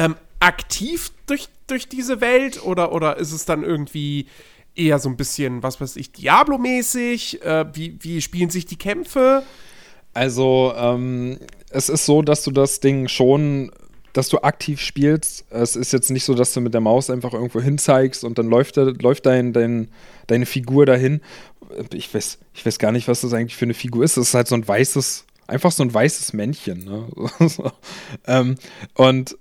ähm, 0.00 0.16
aktiv 0.40 1.12
durch 1.26 1.48
durch 1.70 1.88
diese 1.88 2.20
Welt 2.20 2.64
oder, 2.64 2.92
oder 2.92 3.16
ist 3.16 3.32
es 3.32 3.44
dann 3.44 3.62
irgendwie 3.62 4.26
eher 4.74 4.98
so 4.98 5.08
ein 5.08 5.16
bisschen, 5.16 5.62
was 5.62 5.80
weiß 5.80 5.96
ich, 5.96 6.12
Diablo-mäßig? 6.12 7.42
Äh, 7.42 7.66
wie, 7.74 7.96
wie 8.00 8.20
spielen 8.20 8.50
sich 8.50 8.66
die 8.66 8.76
Kämpfe? 8.76 9.42
Also, 10.12 10.72
ähm, 10.76 11.38
es 11.70 11.88
ist 11.88 12.06
so, 12.06 12.22
dass 12.22 12.42
du 12.42 12.50
das 12.50 12.80
Ding 12.80 13.08
schon, 13.08 13.70
dass 14.12 14.28
du 14.28 14.38
aktiv 14.38 14.80
spielst. 14.80 15.44
Es 15.50 15.76
ist 15.76 15.92
jetzt 15.92 16.10
nicht 16.10 16.24
so, 16.24 16.34
dass 16.34 16.52
du 16.52 16.60
mit 16.60 16.74
der 16.74 16.80
Maus 16.80 17.10
einfach 17.10 17.32
irgendwo 17.32 17.60
hinzeigst 17.60 18.24
und 18.24 18.38
dann 18.38 18.48
läuft, 18.48 18.76
läuft 18.76 19.26
dein, 19.26 19.52
dein, 19.52 19.88
deine 20.26 20.46
Figur 20.46 20.86
dahin. 20.86 21.20
Ich 21.92 22.12
weiß, 22.12 22.38
ich 22.54 22.66
weiß 22.66 22.78
gar 22.80 22.90
nicht, 22.90 23.06
was 23.06 23.20
das 23.20 23.32
eigentlich 23.32 23.56
für 23.56 23.66
eine 23.66 23.74
Figur 23.74 24.04
ist. 24.04 24.16
Es 24.16 24.28
ist 24.28 24.34
halt 24.34 24.48
so 24.48 24.56
ein 24.56 24.66
weißes, 24.66 25.26
einfach 25.46 25.70
so 25.70 25.84
ein 25.84 25.94
weißes 25.94 26.32
Männchen. 26.32 26.84
Ne? 26.84 27.06
ähm, 28.26 28.56
und 28.94 29.36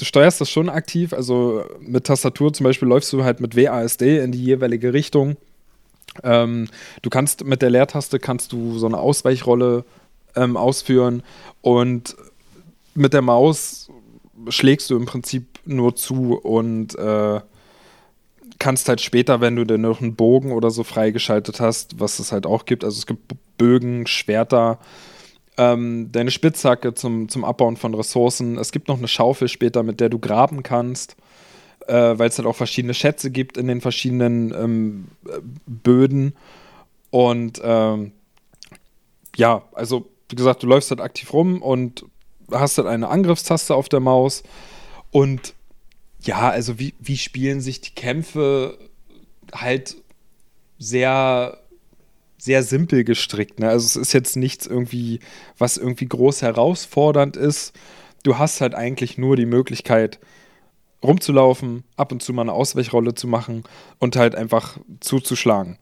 du 0.00 0.06
steuerst 0.06 0.40
das 0.40 0.48
schon 0.48 0.70
aktiv, 0.70 1.12
also 1.12 1.64
mit 1.80 2.04
Tastatur 2.04 2.52
zum 2.54 2.64
Beispiel 2.64 2.88
läufst 2.88 3.12
du 3.12 3.22
halt 3.22 3.40
mit 3.40 3.54
WASD 3.54 4.18
in 4.24 4.32
die 4.32 4.42
jeweilige 4.42 4.94
Richtung. 4.94 5.36
Ähm, 6.22 6.68
du 7.02 7.10
kannst 7.10 7.44
mit 7.44 7.60
der 7.60 7.70
Leertaste 7.70 8.18
kannst 8.18 8.52
du 8.52 8.78
so 8.78 8.86
eine 8.86 8.98
Ausweichrolle 8.98 9.84
ähm, 10.34 10.56
ausführen 10.56 11.22
und 11.60 12.16
mit 12.94 13.12
der 13.12 13.22
Maus 13.22 13.90
schlägst 14.48 14.88
du 14.88 14.96
im 14.96 15.04
Prinzip 15.04 15.58
nur 15.66 15.94
zu 15.94 16.34
und 16.34 16.98
äh, 16.98 17.40
kannst 18.58 18.88
halt 18.88 19.02
später, 19.02 19.42
wenn 19.42 19.56
du 19.56 19.64
dann 19.64 19.82
noch 19.82 20.00
einen 20.00 20.16
Bogen 20.16 20.52
oder 20.52 20.70
so 20.70 20.82
freigeschaltet 20.82 21.60
hast, 21.60 22.00
was 22.00 22.18
es 22.18 22.32
halt 22.32 22.46
auch 22.46 22.64
gibt, 22.64 22.84
also 22.84 22.98
es 22.98 23.06
gibt 23.06 23.34
Bögen, 23.58 24.06
Schwerter, 24.06 24.78
ähm, 25.56 26.10
deine 26.12 26.30
Spitzhacke 26.30 26.94
zum, 26.94 27.28
zum 27.28 27.44
Abbauen 27.44 27.76
von 27.76 27.94
Ressourcen. 27.94 28.58
Es 28.58 28.72
gibt 28.72 28.88
noch 28.88 28.98
eine 28.98 29.08
Schaufel 29.08 29.48
später, 29.48 29.82
mit 29.82 30.00
der 30.00 30.08
du 30.08 30.18
graben 30.18 30.62
kannst, 30.62 31.16
äh, 31.86 31.94
weil 31.94 32.28
es 32.28 32.38
halt 32.38 32.46
auch 32.46 32.56
verschiedene 32.56 32.94
Schätze 32.94 33.30
gibt 33.30 33.56
in 33.56 33.66
den 33.66 33.80
verschiedenen 33.80 34.52
ähm, 34.54 35.08
Böden. 35.66 36.34
Und 37.10 37.60
ähm, 37.64 38.12
ja, 39.36 39.62
also 39.72 40.08
wie 40.28 40.36
gesagt, 40.36 40.62
du 40.62 40.66
läufst 40.66 40.90
halt 40.90 41.00
aktiv 41.00 41.32
rum 41.32 41.60
und 41.60 42.04
hast 42.50 42.78
halt 42.78 42.88
eine 42.88 43.08
Angriffstaste 43.08 43.74
auf 43.74 43.88
der 43.88 44.00
Maus. 44.00 44.42
Und 45.10 45.54
ja, 46.22 46.50
also 46.50 46.78
wie, 46.78 46.94
wie 47.00 47.16
spielen 47.16 47.60
sich 47.60 47.80
die 47.80 47.94
Kämpfe 47.94 48.78
halt 49.52 49.96
sehr 50.78 51.58
sehr 52.40 52.62
simpel 52.62 53.04
gestrickt. 53.04 53.60
Ne? 53.60 53.68
Also 53.68 53.86
es 53.86 53.96
ist 53.96 54.12
jetzt 54.12 54.36
nichts 54.36 54.66
irgendwie, 54.66 55.20
was 55.58 55.76
irgendwie 55.76 56.06
groß 56.06 56.42
herausfordernd 56.42 57.36
ist. 57.36 57.72
Du 58.22 58.38
hast 58.38 58.60
halt 58.60 58.74
eigentlich 58.74 59.18
nur 59.18 59.36
die 59.36 59.46
Möglichkeit, 59.46 60.18
rumzulaufen, 61.02 61.84
ab 61.96 62.12
und 62.12 62.22
zu 62.22 62.32
mal 62.32 62.42
eine 62.42 62.52
Ausweichrolle 62.52 63.14
zu 63.14 63.26
machen 63.28 63.64
und 63.98 64.16
halt 64.16 64.34
einfach 64.34 64.78
zuzuschlagen. 65.00 65.78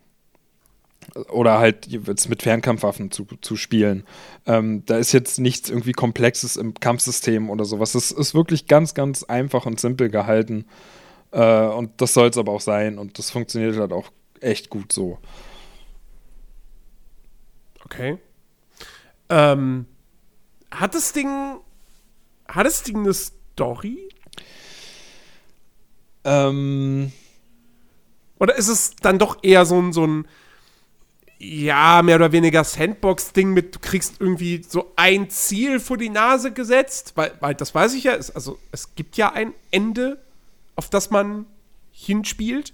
Oder 1.31 1.59
halt 1.59 1.87
jetzt 1.87 2.29
mit 2.29 2.43
Fernkampfwaffen 2.43 3.11
zu, 3.11 3.27
zu 3.41 3.57
spielen. 3.57 4.05
Ähm, 4.47 4.83
da 4.87 4.99
ist 4.99 5.13
jetzt 5.13 5.41
nichts 5.41 5.71
irgendwie 5.71 5.93
Komplexes 5.93 6.57
im 6.57 6.75
Kampfsystem 6.75 7.51
oder 7.51 7.65
sowas. 7.65 7.95
Es 7.95 8.11
ist 8.11 8.35
wirklich 8.35 8.67
ganz, 8.67 8.95
ganz 8.95 9.23
einfach 9.25 9.65
und 9.65 9.81
simpel 9.81 10.11
gehalten. 10.11 10.67
Äh, 11.31 11.67
und 11.67 12.01
das 12.01 12.15
soll 12.15 12.29
es 12.29 12.37
aber 12.37 12.53
auch 12.53 12.61
sein. 12.61 12.99
Und 12.99 13.19
das 13.19 13.31
funktioniert 13.31 13.77
halt 13.79 13.93
auch 13.93 14.11
echt 14.41 14.69
gut 14.69 14.93
so. 14.93 15.19
Okay. 17.91 18.19
Ähm, 19.29 19.87
hat 20.71 20.95
das 20.95 21.13
Ding. 21.13 21.59
Hat 22.47 22.67
das 22.67 22.83
Ding 22.83 22.99
eine 22.99 23.15
Story? 23.15 24.09
Ähm. 26.25 27.13
Oder 28.39 28.57
ist 28.57 28.69
es 28.69 28.95
dann 28.97 29.19
doch 29.19 29.43
eher 29.43 29.67
so 29.67 29.81
ein, 29.81 29.93
so 29.93 30.07
ein 30.07 30.29
ja, 31.39 32.03
mehr 32.03 32.17
oder 32.17 32.33
weniger 32.33 32.65
Sandbox-Ding 32.65 33.53
mit, 33.53 33.77
du 33.77 33.79
kriegst 33.79 34.21
irgendwie 34.21 34.63
so 34.69 34.93
ein 34.97 35.31
Ziel 35.31 35.79
vor 35.79 35.97
die 35.97 36.09
Nase 36.09 36.53
gesetzt, 36.53 37.13
weil, 37.15 37.33
weil 37.41 37.55
das 37.55 37.75
weiß 37.75 37.95
ich 37.95 38.05
ja, 38.05 38.15
es, 38.15 38.31
also 38.31 38.59
es 38.73 38.97
gibt 38.97 39.17
ja 39.17 39.33
ein 39.33 39.55
Ende, 39.71 40.21
auf 40.75 40.91
das 40.91 41.11
man 41.11 41.47
hinspielt. 41.93 42.73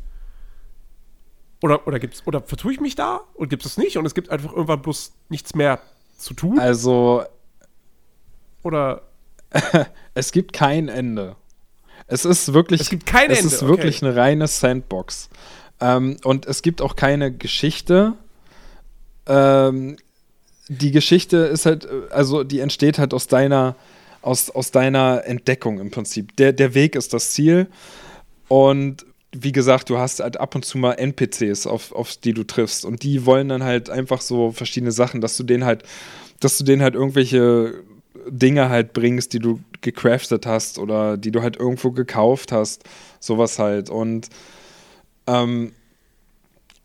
Oder, 1.64 1.86
oder 1.86 1.98
gibt's, 1.98 2.26
oder 2.26 2.42
vertue 2.42 2.74
ich 2.74 2.80
mich 2.80 2.94
da? 2.94 3.22
Und 3.32 3.48
gibt 3.48 3.64
es 3.64 3.78
nicht? 3.78 3.96
Und 3.96 4.04
es 4.04 4.12
gibt 4.12 4.28
einfach 4.28 4.52
irgendwann 4.52 4.82
bloß 4.82 5.12
nichts 5.30 5.54
mehr 5.54 5.80
zu 6.18 6.34
tun? 6.34 6.58
Also. 6.58 7.24
Oder. 8.62 9.00
es 10.14 10.30
gibt 10.30 10.52
kein 10.52 10.88
Ende. 10.88 11.36
Es 12.06 12.26
ist 12.26 12.52
wirklich. 12.52 12.82
Es 12.82 12.90
gibt 12.90 13.06
kein 13.06 13.30
es 13.30 13.38
Ende. 13.38 13.48
Es 13.48 13.62
ist 13.62 13.66
wirklich 13.66 13.96
okay. 13.96 14.08
eine 14.08 14.14
reine 14.16 14.46
Sandbox. 14.46 15.30
Ähm, 15.80 16.18
und 16.22 16.44
es 16.44 16.60
gibt 16.60 16.82
auch 16.82 16.96
keine 16.96 17.32
Geschichte. 17.32 18.12
Ähm, 19.24 19.96
die 20.68 20.90
Geschichte 20.90 21.38
ist 21.38 21.64
halt, 21.64 21.88
also 22.10 22.44
die 22.44 22.60
entsteht 22.60 22.98
halt 22.98 23.14
aus 23.14 23.26
deiner, 23.26 23.74
aus, 24.20 24.50
aus 24.50 24.70
deiner 24.70 25.24
Entdeckung 25.24 25.80
im 25.80 25.90
Prinzip. 25.90 26.36
Der, 26.36 26.52
der 26.52 26.74
Weg 26.74 26.94
ist 26.94 27.14
das 27.14 27.30
Ziel. 27.30 27.68
Und 28.48 29.06
wie 29.36 29.52
gesagt, 29.52 29.90
du 29.90 29.98
hast 29.98 30.20
halt 30.20 30.38
ab 30.38 30.54
und 30.54 30.64
zu 30.64 30.78
mal 30.78 30.92
NPCs, 30.92 31.66
auf, 31.66 31.92
auf 31.92 32.16
die 32.16 32.32
du 32.32 32.44
triffst. 32.44 32.84
Und 32.84 33.02
die 33.02 33.26
wollen 33.26 33.48
dann 33.48 33.64
halt 33.64 33.90
einfach 33.90 34.20
so 34.20 34.52
verschiedene 34.52 34.92
Sachen, 34.92 35.20
dass 35.20 35.36
du 35.36 35.42
denen 35.42 35.64
halt, 35.64 35.82
dass 36.40 36.58
du 36.58 36.64
denen 36.64 36.82
halt 36.82 36.94
irgendwelche 36.94 37.82
Dinge 38.28 38.68
halt 38.68 38.92
bringst, 38.92 39.32
die 39.32 39.38
du 39.38 39.60
gecraftet 39.80 40.46
hast 40.46 40.78
oder 40.78 41.16
die 41.16 41.30
du 41.30 41.42
halt 41.42 41.56
irgendwo 41.56 41.90
gekauft 41.90 42.52
hast. 42.52 42.84
Sowas 43.20 43.58
halt. 43.58 43.90
Und 43.90 44.28
ähm, 45.26 45.72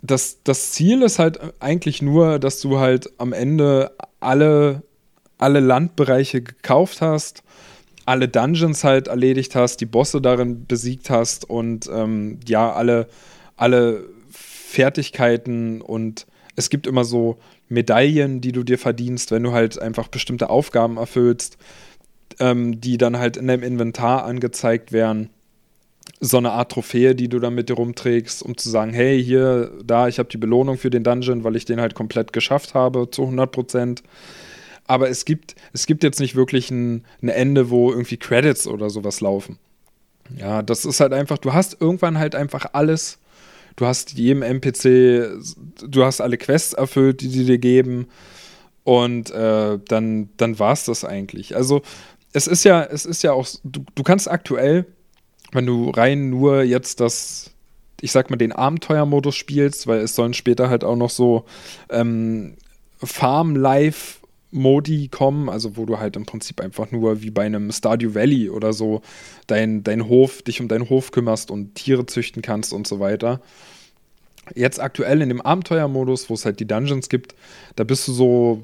das, 0.01 0.39
das 0.43 0.71
Ziel 0.71 1.03
ist 1.03 1.19
halt 1.19 1.39
eigentlich 1.61 2.01
nur, 2.01 2.39
dass 2.39 2.59
du 2.61 2.79
halt 2.79 3.09
am 3.17 3.33
Ende 3.33 3.91
alle, 4.19 4.83
alle 5.37 5.59
Landbereiche 5.59 6.41
gekauft 6.41 7.01
hast 7.01 7.43
alle 8.09 8.27
Dungeons 8.27 8.83
halt 8.83 9.07
erledigt 9.07 9.53
hast, 9.53 9.81
die 9.81 9.85
Bosse 9.85 10.19
darin 10.19 10.65
besiegt 10.65 11.11
hast 11.11 11.47
und 11.47 11.87
ähm, 11.93 12.39
ja, 12.47 12.73
alle, 12.73 13.07
alle 13.55 14.03
Fertigkeiten 14.31 15.79
und 15.79 16.25
es 16.55 16.71
gibt 16.71 16.87
immer 16.87 17.03
so 17.03 17.37
Medaillen, 17.67 18.41
die 18.41 18.51
du 18.51 18.63
dir 18.63 18.79
verdienst, 18.79 19.29
wenn 19.29 19.43
du 19.43 19.51
halt 19.51 19.79
einfach 19.79 20.07
bestimmte 20.07 20.49
Aufgaben 20.49 20.97
erfüllst, 20.97 21.59
ähm, 22.39 22.81
die 22.81 22.97
dann 22.97 23.19
halt 23.19 23.37
in 23.37 23.45
deinem 23.45 23.61
Inventar 23.61 24.25
angezeigt 24.25 24.91
werden. 24.91 25.29
So 26.19 26.37
eine 26.37 26.53
Art 26.53 26.71
Trophäe, 26.71 27.13
die 27.13 27.29
du 27.29 27.37
dann 27.37 27.53
mit 27.53 27.69
dir 27.69 27.75
rumträgst, 27.75 28.41
um 28.41 28.57
zu 28.57 28.71
sagen, 28.71 28.91
hey, 28.91 29.23
hier, 29.23 29.71
da, 29.85 30.07
ich 30.07 30.17
habe 30.17 30.29
die 30.29 30.37
Belohnung 30.37 30.79
für 30.79 30.89
den 30.89 31.03
Dungeon, 31.03 31.43
weil 31.43 31.55
ich 31.55 31.65
den 31.65 31.79
halt 31.79 31.93
komplett 31.93 32.33
geschafft 32.33 32.73
habe, 32.73 33.11
zu 33.11 33.21
100 33.21 33.51
Prozent 33.51 34.03
aber 34.89 35.07
es 35.07 35.23
gibt, 35.23 35.55
es 35.71 35.85
gibt 35.85 36.03
jetzt 36.03 36.19
nicht 36.19 36.35
wirklich 36.35 36.71
ein, 36.71 37.05
ein 37.21 37.29
Ende, 37.29 37.69
wo 37.69 37.91
irgendwie 37.91 38.17
Credits 38.17 38.65
oder 38.65 38.89
sowas 38.89 39.21
laufen. 39.21 39.59
Ja, 40.35 40.63
das 40.63 40.83
ist 40.83 40.99
halt 40.99 41.13
einfach, 41.13 41.37
du 41.37 41.53
hast 41.53 41.79
irgendwann 41.79 42.17
halt 42.17 42.33
einfach 42.33 42.65
alles. 42.73 43.19
Du 43.75 43.85
hast 43.85 44.13
jedem 44.13 44.41
NPC, 44.41 45.29
du 45.87 46.03
hast 46.03 46.21
alle 46.21 46.39
Quests 46.39 46.73
erfüllt, 46.73 47.21
die 47.21 47.29
sie 47.29 47.45
dir 47.45 47.59
geben. 47.59 48.07
Und 48.83 49.29
äh, 49.29 49.77
dann, 49.87 50.29
dann 50.37 50.57
war 50.57 50.73
es 50.73 50.85
das 50.85 51.05
eigentlich. 51.05 51.55
Also, 51.55 51.83
es 52.33 52.47
ist 52.47 52.63
ja, 52.63 52.83
es 52.83 53.05
ist 53.05 53.21
ja 53.21 53.33
auch, 53.33 53.47
du, 53.63 53.85
du 53.93 54.01
kannst 54.01 54.29
aktuell, 54.29 54.87
wenn 55.51 55.67
du 55.67 55.91
rein 55.91 56.31
nur 56.31 56.63
jetzt 56.63 56.99
das, 56.99 57.51
ich 58.01 58.11
sag 58.11 58.31
mal, 58.31 58.37
den 58.37 58.53
Abenteuermodus 58.53 59.35
spielst, 59.35 59.85
weil 59.85 59.99
es 59.99 60.15
sollen 60.15 60.33
später 60.33 60.67
halt 60.71 60.83
auch 60.83 60.95
noch 60.95 61.11
so 61.11 61.45
ähm, 61.91 62.55
Farm-Life 63.03 64.18
Modi 64.51 65.09
kommen, 65.09 65.49
also 65.49 65.77
wo 65.77 65.85
du 65.85 65.99
halt 65.99 66.15
im 66.15 66.25
Prinzip 66.25 66.59
einfach 66.61 66.91
nur 66.91 67.21
wie 67.21 67.29
bei 67.29 67.45
einem 67.45 67.71
Stardew 67.71 68.15
Valley 68.15 68.49
oder 68.49 68.73
so 68.73 69.01
dein, 69.47 69.83
dein 69.83 70.07
Hof, 70.07 70.41
dich 70.41 70.59
um 70.59 70.67
deinen 70.67 70.89
Hof 70.89 71.11
kümmerst 71.11 71.51
und 71.51 71.75
Tiere 71.75 72.05
züchten 72.05 72.41
kannst 72.41 72.73
und 72.73 72.87
so 72.87 72.99
weiter. 72.99 73.41
Jetzt 74.55 74.79
aktuell 74.79 75.21
in 75.21 75.29
dem 75.29 75.41
Abenteuermodus, 75.41 76.29
wo 76.29 76.33
es 76.33 76.45
halt 76.45 76.59
die 76.59 76.67
Dungeons 76.67 77.09
gibt, 77.09 77.35
da 77.75 77.83
bist 77.83 78.07
du 78.07 78.13
so, 78.13 78.63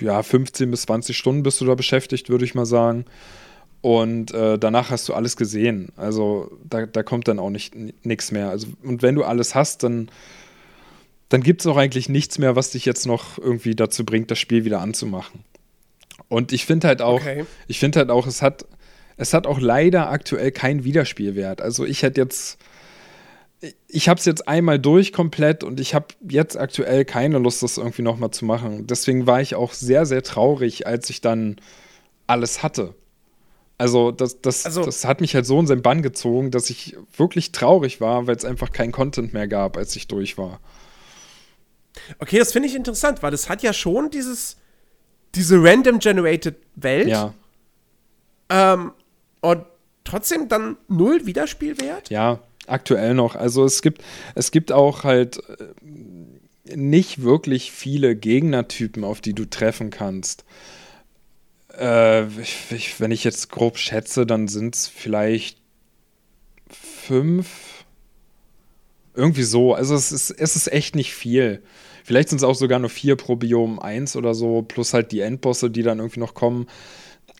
ja, 0.00 0.22
15 0.22 0.70
bis 0.70 0.82
20 0.82 1.16
Stunden 1.16 1.42
bist 1.42 1.60
du 1.60 1.64
da 1.64 1.74
beschäftigt, 1.74 2.28
würde 2.28 2.44
ich 2.44 2.54
mal 2.54 2.66
sagen. 2.66 3.04
Und 3.80 4.32
äh, 4.32 4.58
danach 4.58 4.90
hast 4.90 5.08
du 5.08 5.14
alles 5.14 5.36
gesehen. 5.36 5.90
Also 5.96 6.50
da, 6.68 6.86
da 6.86 7.02
kommt 7.02 7.28
dann 7.28 7.38
auch 7.38 7.50
nicht 7.50 7.74
nichts 8.04 8.32
mehr. 8.32 8.48
Also, 8.48 8.68
und 8.82 9.02
wenn 9.02 9.14
du 9.14 9.24
alles 9.24 9.54
hast, 9.54 9.82
dann 9.82 10.08
dann 11.28 11.42
gibt 11.42 11.60
es 11.62 11.66
auch 11.66 11.76
eigentlich 11.76 12.08
nichts 12.08 12.38
mehr, 12.38 12.56
was 12.56 12.70
dich 12.70 12.84
jetzt 12.84 13.06
noch 13.06 13.38
irgendwie 13.38 13.74
dazu 13.74 14.04
bringt, 14.04 14.30
das 14.30 14.38
Spiel 14.38 14.64
wieder 14.64 14.80
anzumachen. 14.80 15.44
Und 16.28 16.52
ich 16.52 16.64
finde 16.66 16.88
halt 16.88 17.02
auch, 17.02 17.20
okay. 17.20 17.44
ich 17.66 17.78
finde 17.78 18.00
halt 18.00 18.10
auch, 18.10 18.26
es 18.26 18.42
hat, 18.42 18.66
es 19.16 19.34
hat 19.34 19.46
auch 19.46 19.60
leider 19.60 20.10
aktuell 20.10 20.52
keinen 20.52 20.84
Wiederspielwert. 20.84 21.60
Also 21.60 21.84
ich 21.84 22.02
hätte 22.02 22.20
jetzt, 22.20 22.58
ich 23.88 24.08
habe 24.08 24.18
es 24.18 24.26
jetzt 24.26 24.46
einmal 24.48 24.78
durch 24.78 25.12
komplett 25.12 25.64
und 25.64 25.80
ich 25.80 25.94
habe 25.94 26.06
jetzt 26.28 26.56
aktuell 26.58 27.04
keine 27.04 27.38
Lust, 27.38 27.62
das 27.62 27.78
irgendwie 27.78 28.02
nochmal 28.02 28.30
zu 28.30 28.44
machen. 28.44 28.86
Deswegen 28.86 29.26
war 29.26 29.40
ich 29.40 29.54
auch 29.54 29.72
sehr, 29.72 30.06
sehr 30.06 30.22
traurig, 30.22 30.86
als 30.86 31.08
ich 31.10 31.20
dann 31.20 31.56
alles 32.26 32.62
hatte. 32.62 32.94
Also 33.76 34.12
das, 34.12 34.40
das, 34.40 34.64
Also- 34.66 34.84
das 34.84 35.04
hat 35.04 35.20
mich 35.20 35.34
halt 35.34 35.46
so 35.46 35.58
in 35.58 35.66
seinen 35.66 35.82
Bann 35.82 36.02
gezogen, 36.02 36.50
dass 36.50 36.70
ich 36.70 36.96
wirklich 37.16 37.52
traurig 37.52 38.00
war, 38.00 38.26
weil 38.26 38.36
es 38.36 38.44
einfach 38.44 38.72
keinen 38.72 38.92
Content 38.92 39.32
mehr 39.32 39.48
gab, 39.48 39.76
als 39.76 39.96
ich 39.96 40.06
durch 40.06 40.38
war. 40.38 40.60
Okay, 42.18 42.38
das 42.38 42.52
finde 42.52 42.68
ich 42.68 42.74
interessant, 42.74 43.22
weil 43.22 43.32
es 43.34 43.48
hat 43.48 43.62
ja 43.62 43.72
schon 43.72 44.10
dieses, 44.10 44.56
diese 45.34 45.62
random 45.62 45.98
generated 45.98 46.56
Welt 46.76 47.08
Ja, 47.08 47.34
ähm, 48.48 48.92
und 49.40 49.64
trotzdem 50.04 50.48
dann 50.48 50.76
null 50.88 51.26
Wiederspielwert. 51.26 52.10
ja, 52.10 52.40
aktuell 52.66 53.14
noch. 53.14 53.36
Also 53.36 53.64
es 53.64 53.82
gibt, 53.82 54.02
es 54.34 54.50
gibt 54.50 54.72
auch 54.72 55.04
halt 55.04 55.38
äh, 55.48 56.76
nicht 56.76 57.22
wirklich 57.22 57.72
viele 57.72 58.16
Gegnertypen, 58.16 59.04
auf 59.04 59.20
die 59.20 59.34
du 59.34 59.44
treffen 59.44 59.90
kannst. 59.90 60.44
Äh, 61.78 62.26
ich, 62.40 62.70
ich, 62.70 63.00
wenn 63.00 63.10
ich 63.10 63.24
jetzt 63.24 63.50
grob 63.50 63.78
schätze, 63.78 64.26
dann 64.26 64.48
sind 64.48 64.74
es 64.76 64.88
vielleicht 64.88 65.58
fünf. 66.70 67.73
Irgendwie 69.14 69.44
so. 69.44 69.74
Also 69.74 69.94
es 69.94 70.12
ist, 70.12 70.30
es 70.30 70.56
ist 70.56 70.72
echt 70.72 70.96
nicht 70.96 71.14
viel. 71.14 71.62
Vielleicht 72.04 72.28
sind 72.28 72.38
es 72.38 72.44
auch 72.44 72.54
sogar 72.54 72.78
nur 72.78 72.90
vier 72.90 73.16
pro 73.16 73.36
Biom 73.36 73.78
1 73.78 74.16
oder 74.16 74.34
so, 74.34 74.62
plus 74.62 74.92
halt 74.92 75.12
die 75.12 75.20
Endbosse, 75.20 75.70
die 75.70 75.82
dann 75.82 75.98
irgendwie 75.98 76.20
noch 76.20 76.34
kommen. 76.34 76.66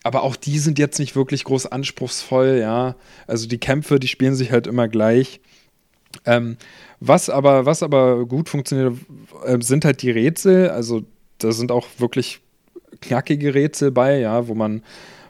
Aber 0.03 0.23
auch 0.23 0.35
die 0.35 0.59
sind 0.59 0.79
jetzt 0.79 0.99
nicht 0.99 1.15
wirklich 1.15 1.43
groß 1.43 1.67
anspruchsvoll, 1.67 2.57
ja. 2.59 2.95
Also 3.27 3.47
die 3.47 3.59
Kämpfe, 3.59 3.99
die 3.99 4.07
spielen 4.07 4.35
sich 4.35 4.51
halt 4.51 4.67
immer 4.67 4.87
gleich. 4.87 5.39
Ähm, 6.25 6.57
was, 6.99 7.29
aber, 7.29 7.65
was 7.65 7.83
aber 7.83 8.25
gut 8.25 8.49
funktioniert, 8.49 8.95
äh, 9.45 9.57
sind 9.61 9.85
halt 9.85 10.01
die 10.01 10.11
Rätsel. 10.11 10.69
Also 10.69 11.03
da 11.39 11.51
sind 11.51 11.71
auch 11.71 11.87
wirklich 11.97 12.39
knackige 13.01 13.53
Rätsel 13.53 13.91
bei, 13.91 14.19
ja, 14.19 14.47
wo 14.47 14.55
man, 14.55 14.83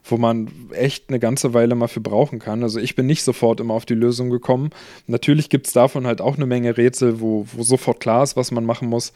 wo 0.08 0.18
man 0.18 0.50
echt 0.72 1.10
eine 1.10 1.20
ganze 1.20 1.54
Weile 1.54 1.76
mal 1.76 1.88
für 1.88 2.02
brauchen 2.02 2.40
kann. 2.40 2.62
Also 2.62 2.80
ich 2.80 2.96
bin 2.96 3.08
nicht 3.08 3.24
sofort 3.24 3.60
immer 3.60 3.74
auf 3.74 3.86
die 3.86 3.96
Lösung 3.96 4.30
gekommen. 4.30 4.70
Natürlich 5.08 5.50
gibt 5.50 5.68
es 5.68 5.74
davon 5.74 6.06
halt 6.06 6.22
auch 6.22 6.36
eine 6.36 6.46
Menge 6.46 6.78
Rätsel, 6.78 7.20
wo, 7.20 7.48
wo 7.52 7.64
sofort 7.64 8.00
klar 8.00 8.24
ist, 8.24 8.36
was 8.38 8.52
man 8.52 8.66
machen 8.66 8.88
muss. 8.88 9.14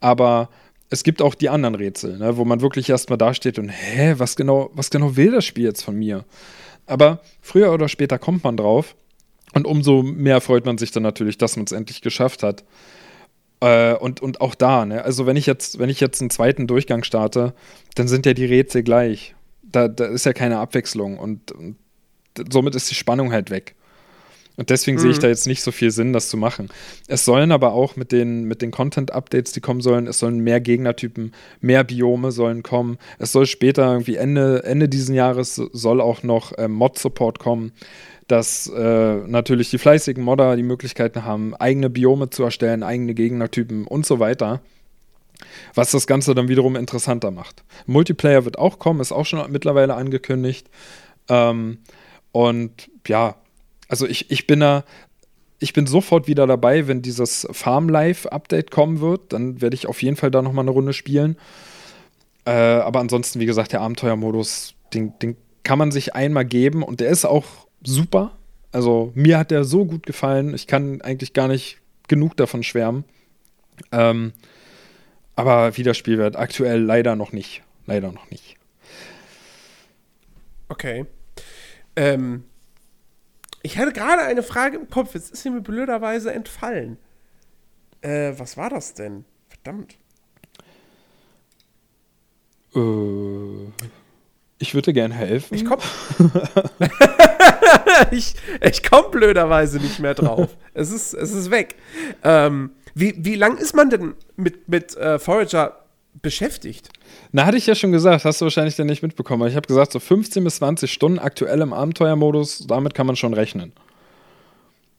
Aber 0.00 0.50
es 0.90 1.02
gibt 1.02 1.22
auch 1.22 1.34
die 1.34 1.48
anderen 1.48 1.74
Rätsel, 1.74 2.18
ne, 2.18 2.36
wo 2.36 2.44
man 2.44 2.60
wirklich 2.60 2.90
erstmal 2.90 3.18
dasteht 3.18 3.58
und, 3.58 3.70
hä, 3.70 4.14
was 4.18 4.36
genau, 4.36 4.70
was 4.74 4.90
genau 4.90 5.16
will 5.16 5.32
das 5.32 5.44
Spiel 5.44 5.64
jetzt 5.64 5.82
von 5.82 5.96
mir? 5.96 6.24
Aber 6.86 7.20
früher 7.40 7.72
oder 7.72 7.88
später 7.88 8.18
kommt 8.18 8.44
man 8.44 8.56
drauf 8.56 8.94
und 9.54 9.66
umso 9.66 10.02
mehr 10.02 10.40
freut 10.40 10.66
man 10.66 10.78
sich 10.78 10.92
dann 10.92 11.02
natürlich, 11.02 11.38
dass 11.38 11.56
man 11.56 11.64
es 11.64 11.72
endlich 11.72 12.02
geschafft 12.02 12.42
hat. 12.42 12.64
Äh, 13.60 13.94
und, 13.94 14.20
und 14.20 14.40
auch 14.40 14.54
da, 14.54 14.84
ne? 14.84 15.02
Also 15.02 15.26
wenn 15.26 15.36
ich 15.36 15.46
jetzt, 15.46 15.78
wenn 15.78 15.88
ich 15.88 16.00
jetzt 16.00 16.20
einen 16.20 16.30
zweiten 16.30 16.66
Durchgang 16.66 17.04
starte, 17.04 17.54
dann 17.94 18.06
sind 18.06 18.26
ja 18.26 18.34
die 18.34 18.44
Rätsel 18.44 18.82
gleich. 18.82 19.35
Da, 19.70 19.88
da 19.88 20.06
ist 20.06 20.26
ja 20.26 20.32
keine 20.32 20.58
Abwechslung 20.58 21.18
und, 21.18 21.52
und 21.52 21.76
somit 22.50 22.74
ist 22.74 22.90
die 22.90 22.94
Spannung 22.94 23.32
halt 23.32 23.50
weg. 23.50 23.74
Und 24.56 24.70
deswegen 24.70 24.98
sehe 24.98 25.10
ich 25.10 25.18
da 25.18 25.28
jetzt 25.28 25.46
nicht 25.46 25.62
so 25.62 25.70
viel 25.70 25.90
Sinn, 25.90 26.14
das 26.14 26.30
zu 26.30 26.38
machen. 26.38 26.70
Es 27.08 27.24
sollen 27.24 27.52
aber 27.52 27.72
auch 27.72 27.96
mit 27.96 28.10
den, 28.10 28.44
mit 28.44 28.62
den 28.62 28.70
Content-Updates, 28.70 29.52
die 29.52 29.60
kommen 29.60 29.82
sollen, 29.82 30.06
es 30.06 30.18
sollen 30.18 30.40
mehr 30.40 30.60
Gegnertypen, 30.60 31.32
mehr 31.60 31.84
Biome 31.84 32.32
sollen 32.32 32.62
kommen. 32.62 32.96
Es 33.18 33.32
soll 33.32 33.46
später, 33.46 33.92
irgendwie 33.92 34.16
Ende, 34.16 34.64
Ende 34.64 34.88
diesen 34.88 35.14
Jahres, 35.14 35.56
soll 35.56 36.00
auch 36.00 36.22
noch 36.22 36.52
äh, 36.52 36.68
Mod-Support 36.68 37.38
kommen, 37.38 37.72
dass 38.28 38.66
äh, 38.66 39.16
natürlich 39.26 39.70
die 39.70 39.78
fleißigen 39.78 40.24
Modder 40.24 40.56
die 40.56 40.62
Möglichkeiten 40.62 41.24
haben, 41.24 41.54
eigene 41.54 41.90
Biome 41.90 42.30
zu 42.30 42.42
erstellen, 42.42 42.82
eigene 42.82 43.14
Gegnertypen 43.14 43.86
und 43.86 44.06
so 44.06 44.18
weiter. 44.20 44.62
Was 45.74 45.90
das 45.90 46.06
Ganze 46.06 46.34
dann 46.34 46.48
wiederum 46.48 46.76
interessanter 46.76 47.30
macht. 47.30 47.64
Multiplayer 47.86 48.44
wird 48.44 48.58
auch 48.58 48.78
kommen, 48.78 49.00
ist 49.00 49.12
auch 49.12 49.26
schon 49.26 49.50
mittlerweile 49.50 49.94
angekündigt. 49.94 50.68
Ähm, 51.28 51.78
und 52.32 52.90
ja, 53.06 53.36
also 53.88 54.06
ich, 54.06 54.30
ich 54.30 54.46
bin 54.46 54.60
da, 54.60 54.84
ich 55.58 55.72
bin 55.72 55.86
sofort 55.86 56.26
wieder 56.28 56.46
dabei, 56.46 56.86
wenn 56.86 57.02
dieses 57.02 57.46
Farm 57.50 57.88
Life 57.88 58.30
Update 58.30 58.70
kommen 58.70 59.00
wird. 59.00 59.32
Dann 59.32 59.60
werde 59.60 59.74
ich 59.74 59.86
auf 59.86 60.02
jeden 60.02 60.16
Fall 60.16 60.30
da 60.30 60.42
nochmal 60.42 60.64
eine 60.64 60.72
Runde 60.72 60.92
spielen. 60.92 61.36
Äh, 62.44 62.50
aber 62.50 63.00
ansonsten, 63.00 63.40
wie 63.40 63.46
gesagt, 63.46 63.72
der 63.72 63.80
Abenteuermodus, 63.80 64.74
den, 64.92 65.18
den 65.20 65.36
kann 65.62 65.78
man 65.78 65.90
sich 65.90 66.14
einmal 66.14 66.44
geben 66.44 66.82
und 66.82 67.00
der 67.00 67.08
ist 67.08 67.24
auch 67.24 67.46
super. 67.82 68.32
Also 68.70 69.10
mir 69.14 69.38
hat 69.38 69.50
der 69.50 69.64
so 69.64 69.84
gut 69.84 70.06
gefallen. 70.06 70.54
Ich 70.54 70.66
kann 70.66 71.00
eigentlich 71.00 71.32
gar 71.32 71.48
nicht 71.48 71.78
genug 72.08 72.36
davon 72.36 72.62
schwärmen. 72.62 73.04
Ähm, 73.90 74.32
aber 75.36 75.76
Wiederspielwert 75.76 76.36
aktuell 76.36 76.80
leider 76.80 77.14
noch 77.14 77.32
nicht. 77.32 77.62
Leider 77.86 78.10
noch 78.10 78.30
nicht. 78.30 78.56
Okay. 80.68 81.06
Ähm, 81.94 82.44
ich 83.62 83.78
hatte 83.78 83.92
gerade 83.92 84.22
eine 84.22 84.42
Frage 84.42 84.76
im 84.76 84.90
Kopf, 84.90 85.14
jetzt 85.14 85.32
ist 85.32 85.42
sie 85.42 85.50
mir 85.50 85.60
blöderweise 85.60 86.32
entfallen. 86.32 86.98
Äh, 88.00 88.32
was 88.36 88.56
war 88.56 88.70
das 88.70 88.94
denn? 88.94 89.24
Verdammt. 89.48 89.96
Äh, 92.74 93.70
ich 94.58 94.74
würde 94.74 94.92
gerne 94.92 95.14
helfen. 95.14 95.54
Ich 95.54 95.64
komm. 95.64 95.80
ich, 98.10 98.34
ich 98.60 98.82
komm 98.82 99.10
blöderweise 99.10 99.78
nicht 99.78 99.98
mehr 100.00 100.14
drauf. 100.14 100.56
es, 100.74 100.90
ist, 100.90 101.14
es 101.14 101.32
ist 101.32 101.50
weg. 101.50 101.76
Ähm, 102.22 102.70
wie, 102.94 103.14
wie 103.18 103.34
lang 103.34 103.58
ist 103.58 103.74
man 103.74 103.90
denn 103.90 104.14
mit, 104.36 104.68
mit 104.68 104.96
äh, 104.96 105.18
Forager 105.18 105.84
beschäftigt? 106.22 106.90
Na, 107.32 107.44
hatte 107.44 107.56
ich 107.56 107.66
ja 107.66 107.74
schon 107.74 107.92
gesagt, 107.92 108.24
hast 108.24 108.40
du 108.40 108.46
wahrscheinlich 108.46 108.76
dann 108.76 108.86
nicht 108.86 109.02
mitbekommen. 109.02 109.48
Ich 109.48 109.56
habe 109.56 109.66
gesagt, 109.66 109.92
so 109.92 110.00
15 110.00 110.42
bis 110.44 110.56
20 110.56 110.90
Stunden 110.90 111.18
aktuell 111.18 111.60
im 111.60 111.72
Abenteuermodus, 111.72 112.66
damit 112.66 112.94
kann 112.94 113.06
man 113.06 113.16
schon 113.16 113.34
rechnen. 113.34 113.72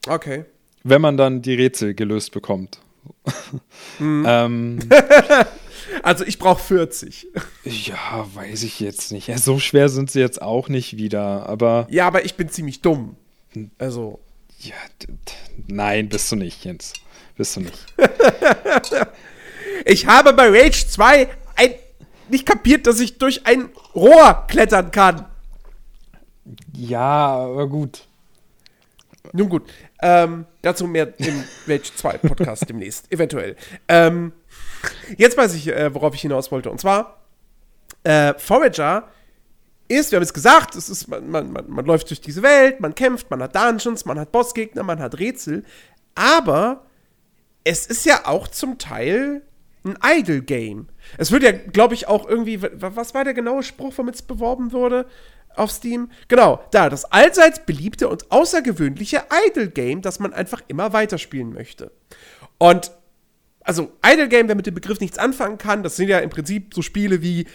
Okay. 0.07 0.45
Wenn 0.83 1.01
man 1.01 1.17
dann 1.17 1.41
die 1.41 1.55
Rätsel 1.55 1.93
gelöst 1.93 2.31
bekommt. 2.31 2.79
ähm, 3.99 4.79
Also 6.03 6.25
ich 6.25 6.39
brauche 6.39 6.61
40. 6.63 7.27
ja, 7.63 8.27
weiß 8.33 8.63
ich 8.63 8.79
jetzt 8.79 9.11
nicht. 9.11 9.27
Ja, 9.27 9.37
so 9.37 9.59
schwer 9.59 9.89
sind 9.89 10.11
sie 10.11 10.19
jetzt 10.19 10.41
auch 10.41 10.69
nicht 10.69 10.97
wieder, 10.97 11.47
aber 11.47 11.87
Ja, 11.89 12.07
aber 12.07 12.25
ich 12.25 12.35
bin 12.35 12.49
ziemlich 12.49 12.81
dumm. 12.81 13.15
Also. 13.77 14.19
ja, 14.59 14.75
nein, 15.67 16.09
bist 16.09 16.31
du 16.31 16.35
nicht, 16.35 16.63
Jens. 16.65 16.93
Bist 17.35 17.55
du 17.55 17.61
nicht. 17.61 17.85
Ich 19.85 20.07
habe 20.07 20.33
bei 20.33 20.49
Rage 20.49 20.87
2 20.87 21.29
ein, 21.55 21.73
nicht 22.29 22.45
kapiert, 22.45 22.87
dass 22.87 22.99
ich 22.99 23.17
durch 23.19 23.45
ein 23.45 23.69
Rohr 23.95 24.45
klettern 24.47 24.91
kann. 24.91 25.25
Ja, 26.73 27.35
aber 27.35 27.67
gut. 27.67 28.03
Nun 29.33 29.49
gut, 29.49 29.63
ähm, 30.01 30.45
dazu 30.61 30.87
mehr 30.87 31.13
im 31.19 31.43
Rage 31.67 31.91
2 31.95 32.17
Podcast 32.19 32.65
demnächst, 32.69 33.11
eventuell. 33.11 33.55
Ähm, 33.87 34.31
jetzt 35.17 35.37
weiß 35.37 35.53
ich, 35.55 35.67
äh, 35.67 35.93
worauf 35.93 36.13
ich 36.15 36.21
hinaus 36.21 36.51
wollte. 36.51 36.69
Und 36.69 36.79
zwar, 36.79 37.21
äh, 38.03 38.33
Forager 38.37 39.07
ist, 39.87 40.11
wir 40.11 40.17
haben 40.17 40.23
es 40.23 40.33
gesagt, 40.33 40.75
es 40.75 40.89
ist, 40.89 41.07
man, 41.07 41.29
man, 41.29 41.51
man, 41.51 41.69
man 41.69 41.85
läuft 41.85 42.09
durch 42.09 42.21
diese 42.21 42.41
Welt, 42.43 42.79
man 42.79 42.93
kämpft, 42.93 43.29
man 43.29 43.41
hat 43.41 43.55
Dungeons, 43.55 44.05
man 44.05 44.19
hat 44.19 44.31
Bossgegner, 44.31 44.83
man 44.83 44.99
hat 44.99 45.17
Rätsel, 45.17 45.63
aber 46.15 46.85
es 47.63 47.85
ist 47.85 48.05
ja 48.05 48.25
auch 48.25 48.47
zum 48.47 48.77
Teil 48.77 49.43
ein 49.85 49.97
Idle-Game. 50.03 50.89
Es 51.17 51.31
wird 51.31 51.43
ja, 51.43 51.51
glaube 51.53 51.93
ich, 51.93 52.07
auch 52.07 52.27
irgendwie, 52.27 52.61
wa- 52.61 52.69
was 52.95 53.13
war 53.13 53.23
der 53.23 53.33
genaue 53.33 53.63
Spruch, 53.63 53.93
womit 53.95 54.15
es 54.15 54.21
beworben 54.21 54.73
wurde 54.73 55.05
auf 55.55 55.71
Steam? 55.71 56.11
Genau, 56.27 56.61
da, 56.71 56.89
das 56.89 57.05
allseits 57.05 57.65
beliebte 57.65 58.09
und 58.09 58.29
außergewöhnliche 58.31 59.23
Idle-Game, 59.47 60.01
das 60.01 60.19
man 60.19 60.33
einfach 60.33 60.61
immer 60.67 60.91
weiterspielen 60.91 61.53
möchte. 61.53 61.91
Und 62.57 62.91
also 63.67 63.91
Idle 64.03 64.29
Game, 64.29 64.47
wer 64.47 64.55
mit 64.55 64.65
dem 64.65 64.73
Begriff 64.73 65.01
nichts 65.01 65.17
anfangen 65.17 65.57
kann, 65.57 65.83
das 65.83 65.97
sind 65.97 66.07
ja 66.07 66.19
im 66.19 66.29
Prinzip 66.29 66.73
so 66.73 66.81
Spiele 66.81 67.21
wie 67.21 67.45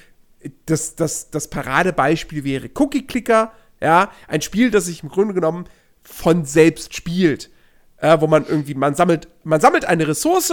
das, 0.66 0.94
das, 0.94 1.31
das 1.31 1.48
Paradebeispiel 1.48 2.44
wäre 2.44 2.68
Cookie 2.75 3.07
Clicker, 3.07 3.53
ja, 3.81 4.11
ein 4.29 4.42
Spiel, 4.42 4.70
das 4.70 4.87
sich 4.87 5.03
im 5.03 5.09
Grunde 5.09 5.33
genommen 5.33 5.64
von 6.03 6.44
selbst 6.44 6.94
spielt, 6.94 7.51
äh, 7.96 8.20
wo 8.20 8.27
man 8.27 8.44
irgendwie, 8.46 8.75
man 8.75 8.94
sammelt, 8.94 9.29
man 9.42 9.61
sammelt 9.61 9.87
eine 9.87 10.07
Ressource 10.07 10.53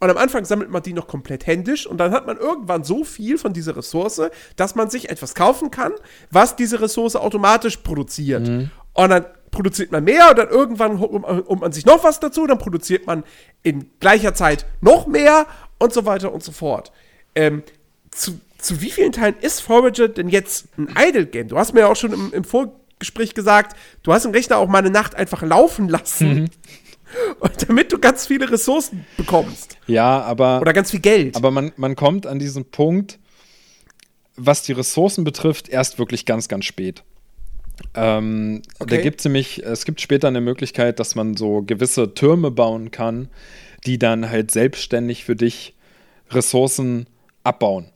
und 0.00 0.10
am 0.10 0.16
Anfang 0.16 0.44
sammelt 0.44 0.70
man 0.70 0.82
die 0.82 0.92
noch 0.92 1.06
komplett 1.06 1.46
händisch 1.46 1.86
und 1.86 1.98
dann 1.98 2.10
hat 2.10 2.26
man 2.26 2.36
irgendwann 2.36 2.82
so 2.82 3.04
viel 3.04 3.38
von 3.38 3.52
dieser 3.52 3.76
Ressource, 3.76 4.22
dass 4.56 4.74
man 4.74 4.90
sich 4.90 5.08
etwas 5.08 5.34
kaufen 5.36 5.70
kann, 5.70 5.92
was 6.30 6.56
diese 6.56 6.80
Ressource 6.80 7.14
automatisch 7.14 7.76
produziert. 7.78 8.48
Und 8.92 9.10
dann 9.10 9.26
produziert 9.56 9.90
man 9.90 10.04
mehr 10.04 10.28
und 10.30 10.38
dann 10.38 10.48
irgendwann 10.50 11.00
holt 11.00 11.12
man, 11.12 11.22
holt 11.46 11.60
man 11.60 11.72
sich 11.72 11.86
noch 11.86 12.04
was 12.04 12.20
dazu, 12.20 12.46
dann 12.46 12.58
produziert 12.58 13.06
man 13.06 13.24
in 13.62 13.90
gleicher 14.00 14.34
Zeit 14.34 14.66
noch 14.82 15.06
mehr 15.06 15.46
und 15.78 15.94
so 15.94 16.04
weiter 16.04 16.32
und 16.32 16.42
so 16.42 16.52
fort. 16.52 16.92
Ähm, 17.34 17.62
zu, 18.10 18.38
zu 18.58 18.82
wie 18.82 18.90
vielen 18.90 19.12
Teilen 19.12 19.36
ist 19.40 19.60
Forager 19.60 20.08
denn 20.08 20.28
jetzt 20.28 20.66
ein 20.76 20.94
Idle-Game? 20.94 21.48
Du 21.48 21.58
hast 21.58 21.72
mir 21.72 21.80
ja 21.80 21.86
auch 21.88 21.96
schon 21.96 22.12
im, 22.12 22.32
im 22.34 22.44
Vorgespräch 22.44 23.32
gesagt, 23.32 23.76
du 24.02 24.12
hast 24.12 24.26
den 24.26 24.32
Rechner 24.32 24.58
auch 24.58 24.68
mal 24.68 24.78
eine 24.78 24.90
Nacht 24.90 25.14
einfach 25.14 25.42
laufen 25.42 25.88
lassen, 25.88 26.50
und 27.40 27.52
damit 27.68 27.92
du 27.92 27.98
ganz 27.98 28.26
viele 28.26 28.50
Ressourcen 28.50 29.06
bekommst. 29.16 29.78
Ja, 29.86 30.20
aber. 30.20 30.60
Oder 30.60 30.74
ganz 30.74 30.90
viel 30.90 31.00
Geld. 31.00 31.36
Aber 31.36 31.50
man, 31.50 31.72
man 31.76 31.96
kommt 31.96 32.26
an 32.26 32.38
diesen 32.38 32.66
Punkt, 32.66 33.18
was 34.36 34.62
die 34.62 34.72
Ressourcen 34.72 35.24
betrifft, 35.24 35.70
erst 35.70 35.98
wirklich 35.98 36.26
ganz, 36.26 36.48
ganz 36.48 36.66
spät. 36.66 37.04
Ähm, 37.94 38.62
okay. 38.78 38.96
Da 38.96 39.02
gibt 39.02 39.20
es 39.20 39.24
nämlich, 39.24 39.64
es 39.64 39.84
gibt 39.84 40.00
später 40.00 40.28
eine 40.28 40.40
Möglichkeit, 40.40 40.98
dass 41.00 41.14
man 41.14 41.36
so 41.36 41.62
gewisse 41.62 42.14
Türme 42.14 42.50
bauen 42.50 42.90
kann, 42.90 43.28
die 43.86 43.98
dann 43.98 44.30
halt 44.30 44.50
selbstständig 44.50 45.24
für 45.24 45.36
dich 45.36 45.74
Ressourcen 46.30 47.06
abbauen. 47.44 47.86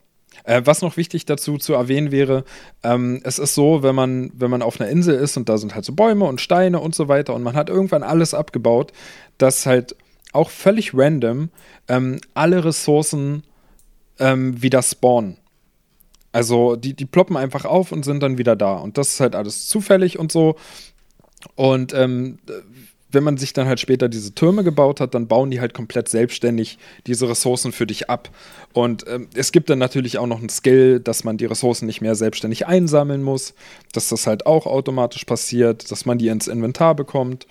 Äh, 0.43 0.61
was 0.65 0.81
noch 0.81 0.97
wichtig 0.97 1.25
dazu 1.25 1.57
zu 1.57 1.73
erwähnen 1.73 2.11
wäre, 2.11 2.45
ähm, 2.83 3.19
es 3.23 3.37
ist 3.37 3.53
so, 3.53 3.83
wenn 3.83 3.95
man, 3.95 4.31
wenn 4.33 4.49
man 4.49 4.61
auf 4.61 4.79
einer 4.79 4.89
Insel 4.89 5.15
ist 5.15 5.37
und 5.37 5.49
da 5.49 5.57
sind 5.57 5.75
halt 5.75 5.85
so 5.85 5.93
Bäume 5.93 6.25
und 6.25 6.41
Steine 6.41 6.79
und 6.79 6.95
so 6.95 7.07
weiter 7.07 7.33
und 7.35 7.43
man 7.43 7.55
hat 7.55 7.69
irgendwann 7.69 8.03
alles 8.03 8.33
abgebaut, 8.33 8.91
dass 9.37 9.65
halt 9.65 9.95
auch 10.33 10.49
völlig 10.49 10.91
random 10.93 11.49
ähm, 11.87 12.19
alle 12.33 12.63
Ressourcen 12.63 13.43
ähm, 14.19 14.61
wieder 14.61 14.81
spawnen. 14.81 15.37
Also 16.31 16.75
die, 16.75 16.93
die 16.93 17.05
ploppen 17.05 17.37
einfach 17.37 17.65
auf 17.65 17.91
und 17.91 18.05
sind 18.05 18.23
dann 18.23 18.37
wieder 18.37 18.55
da. 18.55 18.75
Und 18.75 18.97
das 18.97 19.09
ist 19.09 19.19
halt 19.19 19.35
alles 19.35 19.67
zufällig 19.67 20.17
und 20.17 20.31
so. 20.31 20.55
Und 21.55 21.93
ähm, 21.93 22.39
wenn 23.11 23.23
man 23.23 23.37
sich 23.37 23.53
dann 23.53 23.67
halt 23.67 23.79
später 23.79 24.09
diese 24.09 24.33
Türme 24.33 24.63
gebaut 24.63 24.99
hat, 24.99 25.13
dann 25.13 25.27
bauen 25.27 25.51
die 25.51 25.59
halt 25.59 25.73
komplett 25.73 26.07
selbstständig 26.07 26.77
diese 27.07 27.27
Ressourcen 27.29 27.71
für 27.71 27.85
dich 27.85 28.09
ab. 28.09 28.29
Und 28.73 29.05
ähm, 29.07 29.27
es 29.33 29.51
gibt 29.51 29.69
dann 29.69 29.79
natürlich 29.79 30.17
auch 30.17 30.27
noch 30.27 30.39
einen 30.39 30.49
Skill, 30.49 30.99
dass 30.99 31.23
man 31.23 31.37
die 31.37 31.45
Ressourcen 31.45 31.85
nicht 31.85 32.01
mehr 32.01 32.15
selbstständig 32.15 32.67
einsammeln 32.67 33.21
muss, 33.21 33.53
dass 33.91 34.09
das 34.09 34.27
halt 34.27 34.45
auch 34.45 34.65
automatisch 34.65 35.25
passiert, 35.25 35.91
dass 35.91 36.05
man 36.05 36.17
die 36.17 36.29
ins 36.29 36.47
Inventar 36.47 36.95
bekommt. 36.95 37.47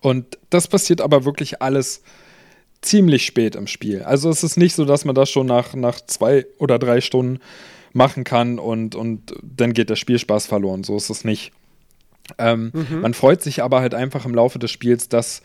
Und 0.00 0.38
das 0.50 0.68
passiert 0.68 1.00
aber 1.00 1.24
wirklich 1.24 1.62
alles 1.62 2.02
ziemlich 2.80 3.24
spät 3.24 3.54
im 3.54 3.66
Spiel. 3.66 4.02
Also 4.02 4.30
es 4.30 4.42
ist 4.42 4.56
nicht 4.56 4.74
so, 4.74 4.84
dass 4.84 5.04
man 5.04 5.14
das 5.14 5.30
schon 5.30 5.46
nach, 5.46 5.74
nach 5.74 6.00
zwei 6.00 6.46
oder 6.58 6.78
drei 6.78 7.00
Stunden 7.00 7.38
machen 7.92 8.24
kann 8.24 8.58
und, 8.58 8.94
und 8.94 9.34
dann 9.42 9.72
geht 9.72 9.90
der 9.90 9.96
Spielspaß 9.96 10.46
verloren. 10.46 10.84
So 10.84 10.96
ist 10.96 11.10
es 11.10 11.24
nicht. 11.24 11.52
Ähm, 12.38 12.70
mhm. 12.72 13.00
Man 13.00 13.14
freut 13.14 13.42
sich 13.42 13.62
aber 13.62 13.80
halt 13.80 13.94
einfach 13.94 14.24
im 14.24 14.34
Laufe 14.34 14.58
des 14.58 14.70
Spiels, 14.70 15.08
dass, 15.08 15.42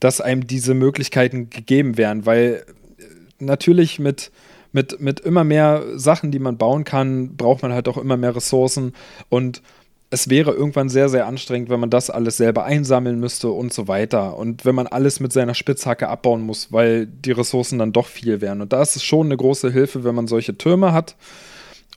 dass 0.00 0.20
einem 0.20 0.46
diese 0.46 0.74
Möglichkeiten 0.74 1.50
gegeben 1.50 1.96
werden, 1.96 2.26
weil 2.26 2.64
äh, 2.98 3.04
natürlich 3.38 3.98
mit, 3.98 4.30
mit, 4.72 5.00
mit 5.00 5.20
immer 5.20 5.44
mehr 5.44 5.84
Sachen, 5.96 6.30
die 6.30 6.38
man 6.38 6.56
bauen 6.56 6.84
kann, 6.84 7.36
braucht 7.36 7.62
man 7.62 7.72
halt 7.72 7.88
auch 7.88 7.98
immer 7.98 8.16
mehr 8.16 8.34
Ressourcen 8.34 8.92
und 9.28 9.62
es 10.10 10.28
wäre 10.28 10.52
irgendwann 10.52 10.90
sehr, 10.90 11.08
sehr 11.08 11.26
anstrengend, 11.26 11.70
wenn 11.70 11.80
man 11.80 11.88
das 11.88 12.10
alles 12.10 12.36
selber 12.36 12.64
einsammeln 12.64 13.18
müsste 13.18 13.48
und 13.48 13.72
so 13.72 13.88
weiter. 13.88 14.36
Und 14.36 14.66
wenn 14.66 14.74
man 14.74 14.86
alles 14.86 15.20
mit 15.20 15.32
seiner 15.32 15.54
Spitzhacke 15.54 16.06
abbauen 16.06 16.42
muss, 16.42 16.70
weil 16.70 17.06
die 17.06 17.32
Ressourcen 17.32 17.78
dann 17.78 17.94
doch 17.94 18.08
viel 18.08 18.42
wären. 18.42 18.60
Und 18.60 18.74
da 18.74 18.82
ist 18.82 18.94
es 18.94 19.02
schon 19.02 19.28
eine 19.28 19.38
große 19.38 19.72
Hilfe, 19.72 20.04
wenn 20.04 20.14
man 20.14 20.26
solche 20.26 20.58
Türme 20.58 20.92
hat 20.92 21.16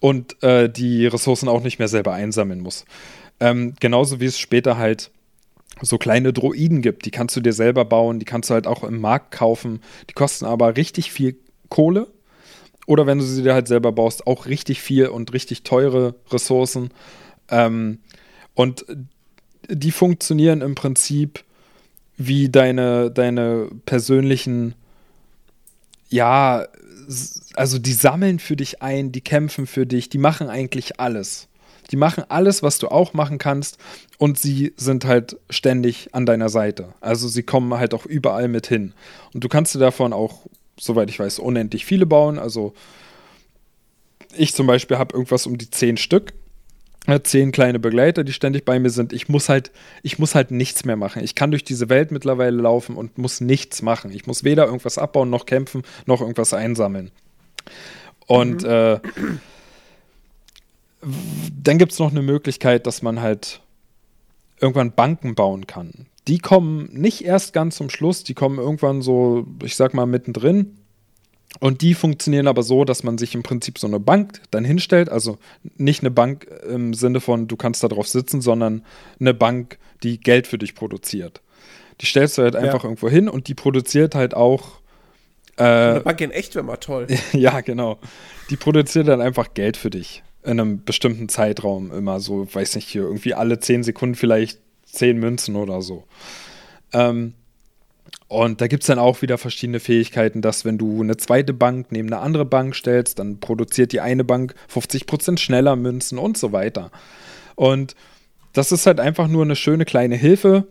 und 0.06 0.44
äh, 0.44 0.70
die 0.70 1.08
Ressourcen 1.08 1.50
auch 1.50 1.64
nicht 1.64 1.80
mehr 1.80 1.88
selber 1.88 2.14
einsammeln 2.14 2.60
muss. 2.60 2.86
Ähm, 3.40 3.74
genauso 3.80 4.20
wie 4.20 4.26
es 4.26 4.38
später 4.38 4.78
halt 4.78 5.10
so 5.82 5.98
kleine 5.98 6.32
Droiden 6.32 6.84
gibt, 6.84 7.08
die 7.08 7.12
kannst 7.12 7.36
du 7.36 7.42
dir 7.42 7.54
selber 7.54 7.86
bauen, 7.86 8.20
die 8.20 8.26
kannst 8.26 8.52
du 8.52 8.54
halt 8.54 8.68
auch 8.68 8.84
im 8.84 9.02
Markt 9.02 9.32
kaufen, 9.32 9.82
die 10.08 10.14
kosten 10.14 10.46
aber 10.46 10.78
richtig 10.78 11.12
viel 11.12 11.36
Kohle. 11.70 12.06
Oder 12.86 13.08
wenn 13.08 13.18
du 13.18 13.24
sie 13.24 13.42
dir 13.42 13.56
halt 13.56 13.68
selber 13.68 13.92
baust, 13.92 14.28
auch 14.28 14.46
richtig 14.46 14.80
viel 14.80 15.08
und 15.08 15.34
richtig 15.34 15.64
teure 15.64 16.14
Ressourcen. 16.30 16.92
Ähm, 17.50 17.98
und 18.54 18.86
die 19.68 19.92
funktionieren 19.92 20.62
im 20.62 20.76
Prinzip 20.76 21.44
wie 22.16 22.50
deine, 22.50 23.10
deine 23.10 23.70
persönlichen, 23.88 24.76
ja, 26.10 26.68
also 27.56 27.80
die 27.80 27.94
sammeln 27.94 28.40
für 28.40 28.56
dich 28.56 28.82
ein, 28.82 29.12
die 29.12 29.22
kämpfen 29.22 29.68
für 29.68 29.86
dich, 29.86 30.10
die 30.10 30.18
machen 30.18 30.50
eigentlich 30.50 31.00
alles. 31.00 31.48
Die 31.92 31.98
machen 31.98 32.24
alles, 32.30 32.64
was 32.64 32.80
du 32.80 32.88
auch 32.88 33.14
machen 33.14 33.38
kannst 33.38 33.78
und 34.18 34.40
sie 34.40 34.74
sind 34.76 35.06
halt 35.06 35.38
ständig 35.50 36.10
an 36.14 36.26
deiner 36.26 36.50
Seite. 36.50 36.94
Also 37.00 37.28
sie 37.28 37.44
kommen 37.44 37.74
halt 37.76 37.94
auch 37.94 38.06
überall 38.06 38.48
mit 38.48 38.68
hin. 38.68 38.94
Und 39.34 39.44
du 39.44 39.50
kannst 39.50 39.76
dir 39.76 39.80
davon 39.80 40.12
auch, 40.12 40.40
soweit 40.80 41.10
ich 41.10 41.20
weiß, 41.20 41.40
unendlich 41.40 41.86
viele 41.86 42.06
bauen. 42.06 42.40
Also 42.40 42.74
ich 44.36 44.54
zum 44.54 44.68
Beispiel 44.68 44.98
habe 44.98 45.14
irgendwas 45.14 45.46
um 45.46 45.58
die 45.58 45.70
zehn 45.70 45.98
Stück. 45.98 46.34
Zehn 47.24 47.52
kleine 47.52 47.80
Begleiter, 47.80 48.24
die 48.24 48.34
ständig 48.34 48.66
bei 48.66 48.80
mir 48.80 48.90
sind. 48.90 49.14
Ich 49.14 49.30
muss 49.30 49.50
halt, 49.50 49.72
ich 50.02 50.18
muss 50.18 50.36
halt 50.36 50.52
nichts 50.52 50.86
mehr 50.86 50.96
machen. 50.96 51.24
Ich 51.24 51.36
kann 51.36 51.52
durch 51.52 51.64
diese 51.64 51.90
Welt 51.90 52.12
mittlerweile 52.12 52.58
laufen 52.58 52.96
und 52.96 53.18
muss 53.18 53.42
nichts 53.42 53.82
machen. 53.82 54.12
Ich 54.12 54.26
muss 54.26 54.44
weder 54.44 54.66
irgendwas 54.66 54.98
abbauen, 54.98 55.30
noch 55.30 55.46
kämpfen, 55.46 55.84
noch 56.06 56.22
irgendwas 56.22 56.54
einsammeln. 56.54 57.12
Und 58.28 58.64
mhm. 58.64 58.70
äh, 58.70 59.00
dann 61.62 61.78
gibt 61.78 61.92
es 61.92 62.00
noch 62.00 62.12
eine 62.12 62.22
Möglichkeit, 62.22 62.88
dass 62.88 63.02
man 63.02 63.22
halt 63.22 63.62
irgendwann 64.60 64.94
Banken 64.94 65.36
bauen 65.36 65.68
kann. 65.68 66.08
Die 66.28 66.40
kommen 66.40 66.90
nicht 66.92 67.24
erst 67.24 67.54
ganz 67.54 67.76
zum 67.76 67.90
Schluss, 67.90 68.24
die 68.24 68.34
kommen 68.34 68.58
irgendwann 68.58 69.02
so, 69.02 69.46
ich 69.64 69.76
sag 69.76 69.94
mal, 69.94 70.08
mittendrin. 70.08 70.78
Und 71.60 71.82
die 71.82 71.94
funktionieren 71.94 72.48
aber 72.48 72.64
so, 72.64 72.84
dass 72.84 73.04
man 73.04 73.18
sich 73.18 73.34
im 73.34 73.44
Prinzip 73.44 73.80
so 73.80 73.88
eine 73.88 74.00
Bank 74.00 74.42
dann 74.52 74.66
hinstellt. 74.66 75.10
Also 75.10 75.38
nicht 75.78 76.02
eine 76.02 76.12
Bank 76.12 76.48
im 76.68 76.94
Sinne 76.94 77.22
von, 77.22 77.48
du 77.48 77.56
kannst 77.56 77.84
da 77.84 77.88
drauf 77.88 78.08
sitzen, 78.08 78.42
sondern 78.42 78.84
eine 79.20 79.34
Bank, 79.34 79.78
die 80.04 80.20
Geld 80.20 80.48
für 80.48 80.58
dich 80.58 80.76
produziert. 80.76 81.42
Die 82.02 82.06
stellst 82.06 82.38
du 82.38 82.44
halt 82.44 82.56
einfach 82.56 82.84
ja. 82.84 82.90
irgendwo 82.90 83.10
hin 83.10 83.30
und 83.30 83.48
die 83.48 83.54
produziert 83.54 84.16
halt 84.16 84.34
auch. 84.34 84.82
Äh, 85.58 85.64
eine 85.64 86.02
Bank 86.02 86.20
in 86.20 86.32
echt 86.32 86.56
wäre 86.56 86.66
mal 86.66 86.78
toll. 86.78 87.08
ja, 87.32 87.62
genau. 87.62 88.00
Die 88.50 88.58
produziert 88.58 89.08
dann 89.08 89.22
einfach 89.22 89.54
Geld 89.54 89.78
für 89.78 89.90
dich 89.90 90.24
in 90.44 90.60
einem 90.60 90.84
bestimmten 90.84 91.30
Zeitraum 91.30 91.92
immer 91.92 92.20
so, 92.20 92.48
weiß 92.54 92.76
nicht, 92.76 92.88
hier 92.88 93.04
irgendwie 93.04 93.34
alle 93.34 93.60
zehn 93.60 93.82
Sekunden 93.84 94.16
vielleicht 94.16 94.60
zehn 94.86 95.18
Münzen 95.18 95.56
oder 95.56 95.82
so. 95.82 96.04
Ähm, 96.94 97.34
und 98.28 98.60
da 98.60 98.68
gibt 98.68 98.84
es 98.84 98.88
dann 98.88 99.00
auch 99.00 99.22
wieder 99.22 99.38
verschiedene 99.38 99.80
Fähigkeiten, 99.80 100.42
dass 100.42 100.66
wenn 100.66 100.78
du 100.78 101.02
eine 101.02 101.18
zweite 101.18 101.54
Bank 101.54 101.88
neben 101.92 102.12
eine 102.12 102.22
andere 102.22 102.46
Bank 102.46 102.76
stellst, 102.76 103.20
dann 103.20 103.40
produziert 103.40 103.92
die 103.92 104.02
eine 104.02 104.24
Bank 104.24 104.56
50% 104.74 105.38
schneller 105.38 105.76
Münzen 105.76 106.18
und 106.18 106.38
so 106.38 106.52
weiter. 106.52 106.92
Und 107.56 107.96
das 108.54 108.72
ist 108.72 108.88
halt 108.88 109.00
einfach 109.00 109.28
nur 109.28 109.44
eine 109.44 109.56
schöne 109.56 109.86
kleine 109.86 110.16
Hilfe 110.16 110.68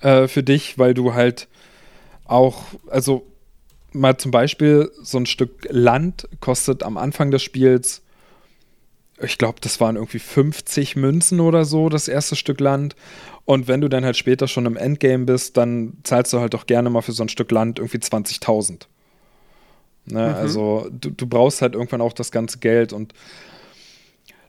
äh, 0.00 0.26
für 0.26 0.42
dich, 0.42 0.78
weil 0.78 0.94
du 0.94 1.14
halt 1.14 1.48
auch, 2.24 2.64
also 2.88 3.26
mal 3.92 4.16
zum 4.16 4.30
Beispiel 4.30 4.90
so 5.02 5.18
ein 5.18 5.26
Stück 5.26 5.66
Land 5.68 6.28
kostet 6.40 6.82
am 6.82 6.96
Anfang 6.96 7.30
des 7.30 7.42
Spiels 7.42 8.02
ich 9.20 9.38
glaube, 9.38 9.60
das 9.60 9.80
waren 9.80 9.96
irgendwie 9.96 10.18
50 10.18 10.96
Münzen 10.96 11.40
oder 11.40 11.64
so, 11.64 11.88
das 11.88 12.08
erste 12.08 12.36
Stück 12.36 12.60
Land. 12.60 12.96
Und 13.44 13.68
wenn 13.68 13.80
du 13.80 13.88
dann 13.88 14.04
halt 14.04 14.16
später 14.16 14.48
schon 14.48 14.66
im 14.66 14.76
Endgame 14.76 15.24
bist, 15.24 15.56
dann 15.56 15.94
zahlst 16.04 16.32
du 16.32 16.40
halt 16.40 16.54
auch 16.54 16.66
gerne 16.66 16.90
mal 16.90 17.02
für 17.02 17.12
so 17.12 17.22
ein 17.22 17.28
Stück 17.28 17.50
Land 17.50 17.78
irgendwie 17.78 17.98
20.000. 17.98 18.86
Ne? 20.06 20.28
Mhm. 20.28 20.34
Also 20.34 20.88
du, 20.90 21.10
du 21.10 21.26
brauchst 21.26 21.62
halt 21.62 21.74
irgendwann 21.74 22.00
auch 22.00 22.12
das 22.12 22.30
ganze 22.30 22.58
Geld 22.58 22.92
und 22.92 23.12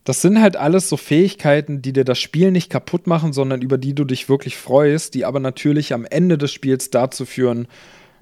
das 0.04 0.22
sind 0.22 0.42
halt 0.42 0.58
alles 0.58 0.90
so 0.90 0.98
Fähigkeiten, 0.98 1.82
die 1.82 1.94
dir 1.94 2.04
das 2.04 2.20
Spiel 2.20 2.52
nicht 2.52 2.70
kaputt 2.70 3.08
machen, 3.08 3.32
sondern 3.32 3.62
über 3.62 3.78
die 3.78 3.96
du 3.96 4.04
dich 4.04 4.28
wirklich 4.28 4.58
freust, 4.58 5.14
die 5.14 5.24
aber 5.24 5.40
natürlich 5.40 5.94
am 5.94 6.06
Ende 6.06 6.38
des 6.38 6.52
Spiels 6.52 6.90
dazu 6.90 7.26
führen, 7.26 7.68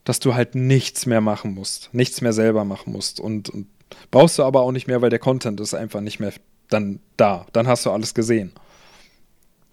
dass 0.03 0.19
du 0.19 0.33
halt 0.33 0.55
nichts 0.55 1.05
mehr 1.05 1.21
machen 1.21 1.53
musst, 1.53 1.89
nichts 1.93 2.21
mehr 2.21 2.33
selber 2.33 2.65
machen 2.65 2.91
musst 2.91 3.19
und, 3.19 3.49
und 3.49 3.67
Brauchst 4.09 4.39
du 4.39 4.43
aber 4.43 4.61
auch 4.61 4.71
nicht 4.71 4.87
mehr, 4.87 5.01
weil 5.01 5.09
der 5.09 5.19
Content 5.19 5.59
ist 5.59 5.73
einfach 5.73 6.01
nicht 6.01 6.19
mehr 6.19 6.33
dann 6.69 6.99
da. 7.17 7.45
Dann 7.53 7.67
hast 7.67 7.85
du 7.85 7.91
alles 7.91 8.13
gesehen. 8.13 8.53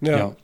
ja. 0.01 0.19
ja. 0.19 0.37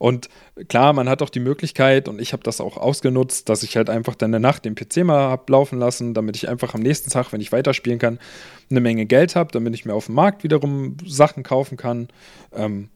Und 0.00 0.28
klar, 0.68 0.92
man 0.92 1.08
hat 1.08 1.22
auch 1.22 1.30
die 1.30 1.40
Möglichkeit, 1.40 2.08
und 2.08 2.20
ich 2.20 2.32
habe 2.32 2.42
das 2.42 2.60
auch 2.60 2.76
ausgenutzt, 2.76 3.48
dass 3.48 3.62
ich 3.62 3.76
halt 3.76 3.88
einfach 3.88 4.16
dann 4.16 4.34
eine 4.34 4.40
Nacht 4.40 4.64
den 4.64 4.74
PC 4.74 4.98
mal 4.98 5.30
habe 5.30 5.50
laufen 5.50 5.78
lassen, 5.78 6.14
damit 6.14 6.36
ich 6.36 6.48
einfach 6.48 6.74
am 6.74 6.80
nächsten 6.80 7.10
Tag, 7.10 7.32
wenn 7.32 7.40
ich 7.40 7.52
weiterspielen 7.52 8.00
kann, 8.00 8.18
eine 8.68 8.80
Menge 8.80 9.06
Geld 9.06 9.36
habe, 9.36 9.52
damit 9.52 9.72
ich 9.74 9.86
mir 9.86 9.94
auf 9.94 10.06
dem 10.06 10.16
Markt 10.16 10.42
wiederum 10.42 10.96
Sachen 11.06 11.42
kaufen 11.42 11.78
kann. 11.78 12.08
Ähm, 12.52 12.90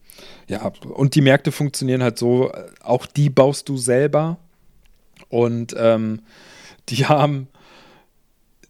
ja, 0.47 0.71
und 0.93 1.15
die 1.15 1.21
Märkte 1.21 1.51
funktionieren 1.53 2.03
halt 2.03 2.19
so, 2.19 2.51
auch 2.83 3.05
die 3.05 3.29
baust 3.29 3.69
du 3.69 3.77
selber. 3.77 4.37
Und 5.27 5.75
ähm, 5.77 6.21
die 6.89 7.05
haben 7.05 7.47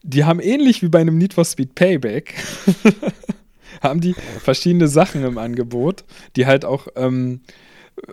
die 0.04 0.24
haben 0.24 0.40
ähnlich 0.40 0.82
wie 0.82 0.90
bei 0.90 1.00
einem 1.00 1.18
Need 1.18 1.34
for 1.34 1.46
Speed 1.46 1.76
Payback, 1.76 2.34
haben 3.82 4.02
die 4.02 4.14
verschiedene 4.14 4.88
Sachen 4.88 5.24
im 5.24 5.38
Angebot, 5.38 6.04
die 6.36 6.46
halt 6.46 6.66
auch 6.66 6.88
ähm, 6.96 7.42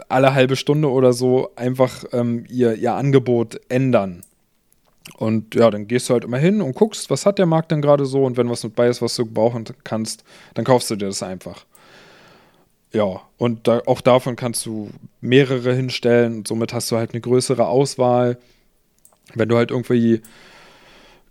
alle 0.08 0.34
halbe 0.34 0.56
Stunde 0.56 0.90
oder 0.90 1.12
so 1.12 1.50
einfach 1.56 2.04
ähm, 2.12 2.44
ihr, 2.48 2.74
ihr 2.74 2.94
Angebot 2.94 3.60
ändern. 3.68 4.22
Und 5.16 5.54
ja, 5.54 5.70
dann 5.70 5.86
gehst 5.86 6.08
du 6.08 6.14
halt 6.14 6.24
immer 6.24 6.38
hin 6.38 6.60
und 6.60 6.74
guckst, 6.74 7.08
was 7.10 7.24
hat 7.24 7.38
der 7.38 7.46
Markt 7.46 7.70
denn 7.70 7.80
gerade 7.80 8.04
so 8.04 8.24
und 8.24 8.36
wenn 8.36 8.50
was 8.50 8.64
mit 8.64 8.74
bei 8.74 8.88
ist, 8.88 9.00
was 9.00 9.14
du 9.14 9.24
brauchen 9.24 9.64
kannst, 9.84 10.24
dann 10.54 10.64
kaufst 10.64 10.90
du 10.90 10.96
dir 10.96 11.06
das 11.06 11.22
einfach. 11.22 11.64
Ja, 12.92 13.22
und 13.36 13.68
da, 13.68 13.82
auch 13.86 14.00
davon 14.00 14.36
kannst 14.36 14.64
du 14.66 14.90
mehrere 15.20 15.74
hinstellen 15.74 16.38
und 16.38 16.48
somit 16.48 16.72
hast 16.72 16.90
du 16.90 16.96
halt 16.96 17.12
eine 17.12 17.20
größere 17.20 17.66
Auswahl. 17.66 18.38
Wenn 19.34 19.48
du 19.48 19.56
halt 19.56 19.70
irgendwie 19.70 20.22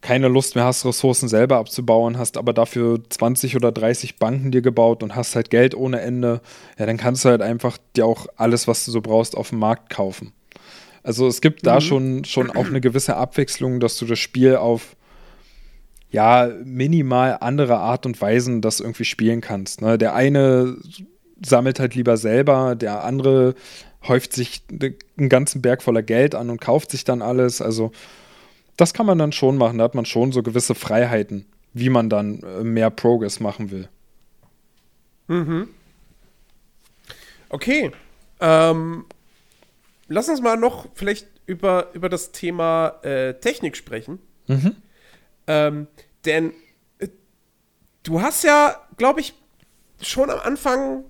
keine 0.01 0.27
Lust 0.27 0.53
mehr 0.53 0.65
hast, 0.65 0.85
Ressourcen 0.85 1.27
selber 1.27 1.57
abzubauen, 1.57 2.19
hast 2.19 2.37
aber 2.37 2.53
dafür 2.53 2.99
20 3.09 3.55
oder 3.55 3.71
30 3.71 4.17
Banken 4.17 4.51
dir 4.51 4.61
gebaut 4.61 5.01
und 5.01 5.15
hast 5.15 5.35
halt 5.35 5.49
Geld 5.49 5.73
ohne 5.73 6.01
Ende, 6.01 6.41
ja, 6.77 6.85
dann 6.85 6.97
kannst 6.97 7.25
du 7.25 7.29
halt 7.29 7.41
einfach 7.41 7.79
dir 7.95 8.05
auch 8.05 8.27
alles, 8.35 8.67
was 8.67 8.85
du 8.85 8.91
so 8.91 9.01
brauchst, 9.01 9.35
auf 9.35 9.49
dem 9.49 9.57
Markt 9.59 9.89
kaufen. 9.89 10.31
Also 11.01 11.27
es 11.27 11.41
gibt 11.41 11.63
mhm. 11.63 11.65
da 11.65 11.81
schon, 11.81 12.25
schon 12.25 12.51
auch 12.51 12.67
eine 12.67 12.81
gewisse 12.81 13.15
Abwechslung, 13.15 13.79
dass 13.79 13.97
du 13.97 14.05
das 14.05 14.19
Spiel 14.19 14.57
auf 14.57 14.95
ja, 16.11 16.49
minimal 16.63 17.37
andere 17.41 17.77
Art 17.77 18.05
und 18.05 18.21
Weisen 18.21 18.61
das 18.61 18.79
irgendwie 18.79 19.05
spielen 19.05 19.41
kannst. 19.41 19.81
Ne? 19.81 19.97
Der 19.97 20.13
eine 20.13 20.77
sammelt 21.43 21.79
halt 21.79 21.95
lieber 21.95 22.17
selber, 22.17 22.75
der 22.75 23.03
andere 23.03 23.55
häuft 24.07 24.33
sich 24.33 24.63
einen 24.69 25.29
ganzen 25.29 25.61
Berg 25.61 25.81
voller 25.81 26.03
Geld 26.03 26.35
an 26.35 26.49
und 26.49 26.61
kauft 26.61 26.91
sich 26.91 27.03
dann 27.03 27.21
alles. 27.21 27.61
Also 27.61 27.91
das 28.77 28.93
kann 28.93 29.05
man 29.05 29.17
dann 29.17 29.31
schon 29.31 29.57
machen. 29.57 29.77
Da 29.77 29.83
hat 29.85 29.95
man 29.95 30.05
schon 30.05 30.31
so 30.31 30.43
gewisse 30.43 30.75
Freiheiten, 30.75 31.45
wie 31.73 31.89
man 31.89 32.09
dann 32.09 32.41
äh, 32.43 32.63
mehr 32.63 32.89
Progress 32.89 33.39
machen 33.39 33.71
will. 33.71 33.89
Mhm. 35.27 35.69
Okay. 37.49 37.91
Ähm, 38.39 39.05
lass 40.07 40.29
uns 40.29 40.41
mal 40.41 40.57
noch 40.57 40.87
vielleicht 40.93 41.27
über, 41.45 41.89
über 41.93 42.09
das 42.09 42.31
Thema 42.31 42.99
äh, 43.03 43.35
Technik 43.35 43.77
sprechen. 43.77 44.19
Mhm. 44.47 44.75
Ähm, 45.47 45.87
denn 46.25 46.53
äh, 46.99 47.07
du 48.03 48.21
hast 48.21 48.43
ja, 48.43 48.75
glaube 48.97 49.21
ich, 49.21 49.33
schon 50.01 50.29
am 50.29 50.39
Anfang 50.39 51.05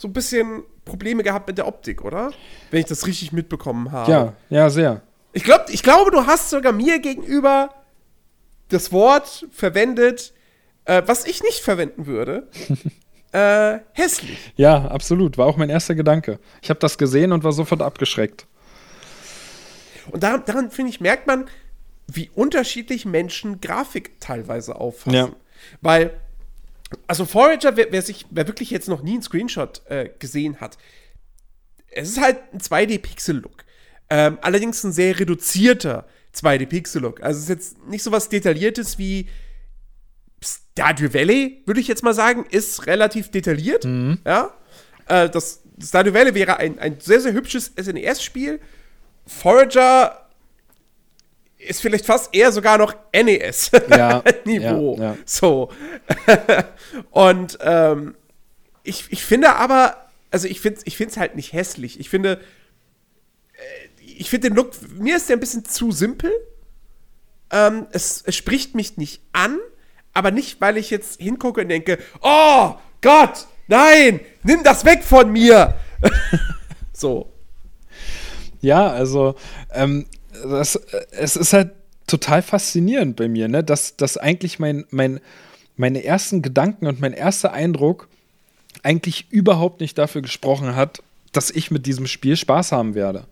so 0.00 0.08
ein 0.08 0.14
bisschen 0.14 0.62
Probleme 0.86 1.22
gehabt 1.22 1.46
mit 1.46 1.58
der 1.58 1.66
Optik, 1.66 2.02
oder? 2.02 2.32
Wenn 2.70 2.80
ich 2.80 2.86
das 2.86 3.06
richtig 3.06 3.32
mitbekommen 3.32 3.92
habe. 3.92 4.10
Ja, 4.10 4.32
ja, 4.48 4.70
sehr. 4.70 5.02
Ich, 5.34 5.44
glaub, 5.44 5.68
ich 5.68 5.82
glaube, 5.82 6.10
du 6.10 6.26
hast 6.26 6.48
sogar 6.48 6.72
mir 6.72 7.00
gegenüber 7.00 7.74
das 8.70 8.92
Wort 8.92 9.46
verwendet, 9.52 10.32
äh, 10.86 11.02
was 11.04 11.26
ich 11.26 11.42
nicht 11.42 11.58
verwenden 11.58 12.06
würde. 12.06 12.48
äh, 13.32 13.80
hässlich. 13.92 14.38
Ja, 14.56 14.86
absolut. 14.86 15.36
War 15.36 15.46
auch 15.46 15.58
mein 15.58 15.68
erster 15.68 15.94
Gedanke. 15.94 16.38
Ich 16.62 16.70
habe 16.70 16.80
das 16.80 16.96
gesehen 16.96 17.30
und 17.32 17.44
war 17.44 17.52
sofort 17.52 17.82
abgeschreckt. 17.82 18.46
Und 20.10 20.22
daran, 20.22 20.44
daran 20.46 20.70
finde 20.70 20.92
ich, 20.92 21.02
merkt 21.02 21.26
man, 21.26 21.44
wie 22.06 22.30
unterschiedlich 22.34 23.04
Menschen 23.04 23.60
Grafik 23.60 24.18
teilweise 24.18 24.76
auffassen. 24.76 25.12
Ja. 25.12 25.28
Weil, 25.82 26.18
also 27.06 27.24
Forager, 27.24 27.76
wer, 27.76 27.90
wer, 27.90 28.02
sich, 28.02 28.26
wer 28.30 28.46
wirklich 28.46 28.70
jetzt 28.70 28.88
noch 28.88 29.02
nie 29.02 29.12
einen 29.12 29.22
Screenshot 29.22 29.82
äh, 29.86 30.10
gesehen 30.18 30.60
hat, 30.60 30.78
es 31.90 32.08
ist 32.08 32.20
halt 32.20 32.38
ein 32.52 32.60
2D-Pixel-Look. 32.60 33.64
Ähm, 34.10 34.38
allerdings 34.42 34.82
ein 34.84 34.92
sehr 34.92 35.18
reduzierter 35.18 36.06
2D-Pixel-Look. 36.34 37.22
Also 37.22 37.38
es 37.38 37.44
ist 37.44 37.48
jetzt 37.48 37.86
nicht 37.86 38.02
so 38.02 38.12
was 38.12 38.28
Detailliertes 38.28 38.98
wie 38.98 39.28
Stardew 40.42 41.12
Valley, 41.12 41.62
würde 41.66 41.80
ich 41.80 41.88
jetzt 41.88 42.02
mal 42.02 42.14
sagen, 42.14 42.46
ist 42.50 42.86
relativ 42.86 43.30
detailliert. 43.30 43.84
Mhm. 43.84 44.18
Ja. 44.24 44.54
Äh, 45.06 45.28
das 45.28 45.62
Stardew 45.82 46.14
Valley 46.14 46.34
wäre 46.34 46.56
ein, 46.56 46.78
ein 46.78 47.00
sehr, 47.00 47.20
sehr 47.20 47.32
hübsches 47.32 47.72
SNES-Spiel. 47.76 48.60
Forager 49.26 50.29
ist 51.66 51.80
vielleicht 51.82 52.06
fast 52.06 52.34
eher 52.34 52.52
sogar 52.52 52.78
noch 52.78 52.94
NES-Niveau. 53.12 53.86
Ja, 53.90 54.22
ja, 54.44 54.94
ja. 54.96 55.16
So. 55.24 55.70
Und 57.10 57.58
ähm, 57.60 58.14
ich, 58.82 59.06
ich 59.10 59.24
finde 59.24 59.56
aber, 59.56 60.08
also 60.30 60.48
ich 60.48 60.60
finde 60.60 60.80
es 60.84 60.86
ich 60.86 61.18
halt 61.18 61.36
nicht 61.36 61.52
hässlich. 61.52 62.00
Ich 62.00 62.08
finde, 62.08 62.40
äh, 63.52 64.02
ich 64.16 64.30
finde 64.30 64.48
den 64.48 64.56
Look, 64.56 64.72
mir 64.98 65.16
ist 65.16 65.28
der 65.28 65.36
ein 65.36 65.40
bisschen 65.40 65.64
zu 65.64 65.92
simpel. 65.92 66.32
Ähm, 67.50 67.86
es, 67.92 68.22
es 68.24 68.36
spricht 68.36 68.74
mich 68.74 68.96
nicht 68.96 69.22
an, 69.32 69.58
aber 70.12 70.30
nicht, 70.30 70.60
weil 70.60 70.76
ich 70.76 70.90
jetzt 70.90 71.20
hingucke 71.20 71.62
und 71.62 71.68
denke, 71.68 71.98
oh 72.22 72.74
Gott, 73.00 73.46
nein, 73.66 74.20
nimm 74.42 74.62
das 74.62 74.84
weg 74.84 75.02
von 75.02 75.30
mir. 75.30 75.74
so. 76.92 77.32
Ja, 78.60 78.88
also 78.88 79.36
ähm, 79.72 80.06
das, 80.44 80.76
es 81.10 81.36
ist 81.36 81.52
halt 81.52 81.70
total 82.06 82.42
faszinierend 82.42 83.16
bei 83.16 83.28
mir, 83.28 83.48
ne? 83.48 83.62
dass, 83.62 83.96
dass 83.96 84.16
eigentlich 84.16 84.58
mein, 84.58 84.84
mein, 84.90 85.20
meine 85.76 86.04
ersten 86.04 86.42
Gedanken 86.42 86.86
und 86.86 87.00
mein 87.00 87.12
erster 87.12 87.52
Eindruck 87.52 88.08
eigentlich 88.82 89.30
überhaupt 89.30 89.80
nicht 89.80 89.96
dafür 89.98 90.22
gesprochen 90.22 90.74
hat, 90.74 91.02
dass 91.32 91.50
ich 91.50 91.70
mit 91.70 91.86
diesem 91.86 92.06
Spiel 92.06 92.36
Spaß 92.36 92.72
haben 92.72 92.94
werde. 92.94 93.24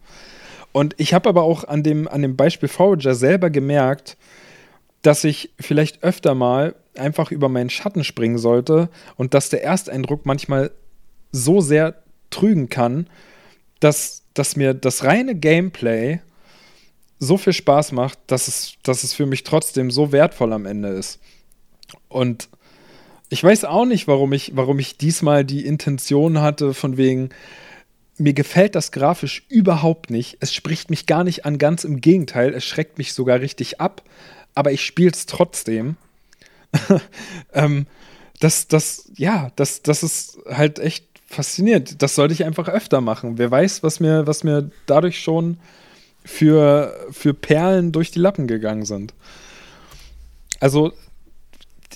Und 0.72 0.94
ich 0.98 1.14
habe 1.14 1.28
aber 1.28 1.42
auch 1.42 1.64
an 1.64 1.82
dem, 1.82 2.06
an 2.06 2.22
dem 2.22 2.36
Beispiel 2.36 2.68
Forager 2.68 3.14
selber 3.14 3.50
gemerkt, 3.50 4.16
dass 5.02 5.24
ich 5.24 5.50
vielleicht 5.58 6.02
öfter 6.02 6.34
mal 6.34 6.74
einfach 6.96 7.30
über 7.30 7.48
meinen 7.48 7.70
Schatten 7.70 8.04
springen 8.04 8.38
sollte 8.38 8.88
und 9.16 9.34
dass 9.34 9.48
der 9.48 9.64
Ersteindruck 9.64 10.26
manchmal 10.26 10.70
so 11.32 11.60
sehr 11.60 11.94
trügen 12.30 12.68
kann, 12.68 13.08
dass, 13.80 14.22
dass 14.34 14.56
mir 14.56 14.74
das 14.74 15.04
reine 15.04 15.34
Gameplay 15.34 16.20
so 17.18 17.36
viel 17.36 17.52
Spaß 17.52 17.92
macht, 17.92 18.18
dass 18.28 18.48
es, 18.48 18.74
dass 18.82 19.04
es 19.04 19.12
für 19.12 19.26
mich 19.26 19.42
trotzdem 19.42 19.90
so 19.90 20.12
wertvoll 20.12 20.52
am 20.52 20.66
Ende 20.66 20.88
ist. 20.88 21.18
Und 22.08 22.48
ich 23.28 23.42
weiß 23.42 23.64
auch 23.64 23.84
nicht, 23.84 24.08
warum 24.08 24.32
ich, 24.32 24.52
warum 24.54 24.78
ich 24.78 24.96
diesmal 24.96 25.44
die 25.44 25.66
Intention 25.66 26.40
hatte, 26.40 26.74
von 26.74 26.96
wegen, 26.96 27.30
mir 28.16 28.32
gefällt 28.32 28.74
das 28.74 28.90
grafisch 28.90 29.44
überhaupt 29.48 30.10
nicht. 30.10 30.38
Es 30.40 30.52
spricht 30.52 30.90
mich 30.90 31.06
gar 31.06 31.24
nicht 31.24 31.44
an, 31.44 31.58
ganz 31.58 31.84
im 31.84 32.00
Gegenteil, 32.00 32.52
es 32.52 32.64
schreckt 32.64 32.98
mich 32.98 33.12
sogar 33.12 33.40
richtig 33.40 33.80
ab, 33.80 34.02
aber 34.54 34.72
ich 34.72 34.84
spiele 34.84 35.10
es 35.10 35.26
trotzdem. 35.26 35.96
ähm, 37.52 37.86
das, 38.40 38.68
das, 38.68 39.10
ja, 39.16 39.50
das, 39.56 39.82
das 39.82 40.02
ist 40.02 40.38
halt 40.48 40.78
echt 40.78 41.06
faszinierend. 41.26 42.02
Das 42.02 42.14
sollte 42.14 42.34
ich 42.34 42.44
einfach 42.44 42.68
öfter 42.68 43.00
machen. 43.00 43.38
Wer 43.38 43.50
weiß, 43.50 43.82
was 43.82 44.00
mir, 44.00 44.26
was 44.26 44.44
mir 44.44 44.70
dadurch 44.86 45.20
schon 45.20 45.58
für, 46.28 46.94
für 47.10 47.32
Perlen 47.32 47.90
durch 47.90 48.10
die 48.10 48.18
Lappen 48.18 48.46
gegangen 48.46 48.84
sind. 48.84 49.14
Also, 50.60 50.92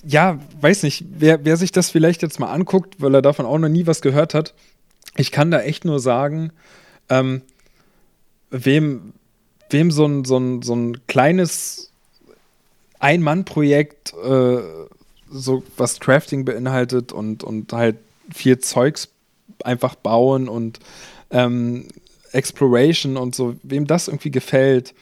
ja, 0.05 0.41
weiß 0.59 0.85
nicht, 0.85 1.05
wer, 1.11 1.45
wer 1.45 1.59
sich 1.59 1.71
das 1.71 1.91
vielleicht 1.91 2.23
jetzt 2.23 2.41
mal 2.41 2.51
anguckt, 2.51 3.01
weil 3.01 3.15
er 3.15 3.21
davon 3.21 3.45
auch 3.45 3.59
noch 3.59 3.69
nie 3.69 3.87
was 3.87 4.01
gehört 4.01 4.33
hat, 4.33 4.55
ich 5.17 5.33
kann 5.33 5.51
da 5.51 5.61
echt 5.61 5.85
nur 5.85 6.01
sagen, 6.01 6.51
ähm, 7.11 7.43
wem, 8.51 9.13
wem 9.69 9.91
so 9.91 10.07
ein, 10.07 10.25
so 10.25 10.39
ein, 10.39 10.63
so 10.63 10.75
ein 10.75 11.07
kleines 11.07 11.93
Ein-Mann-Projekt, 13.01 14.15
äh, 14.15 14.63
so 15.31 15.63
was 15.77 16.01
Crafting 16.01 16.47
beinhaltet 16.47 17.13
und, 17.13 17.45
und 17.45 17.75
halt 17.75 17.99
viel 18.33 18.59
Zeugs 18.59 19.11
einfach 19.63 19.95
bauen 19.95 20.49
und 20.49 20.81
ähm, 21.31 21.87
Exploration 22.33 23.17
und 23.17 23.35
so, 23.35 23.57
wem 23.63 23.87
das 23.87 24.09
irgendwie 24.09 24.31
gefällt, 24.31 24.95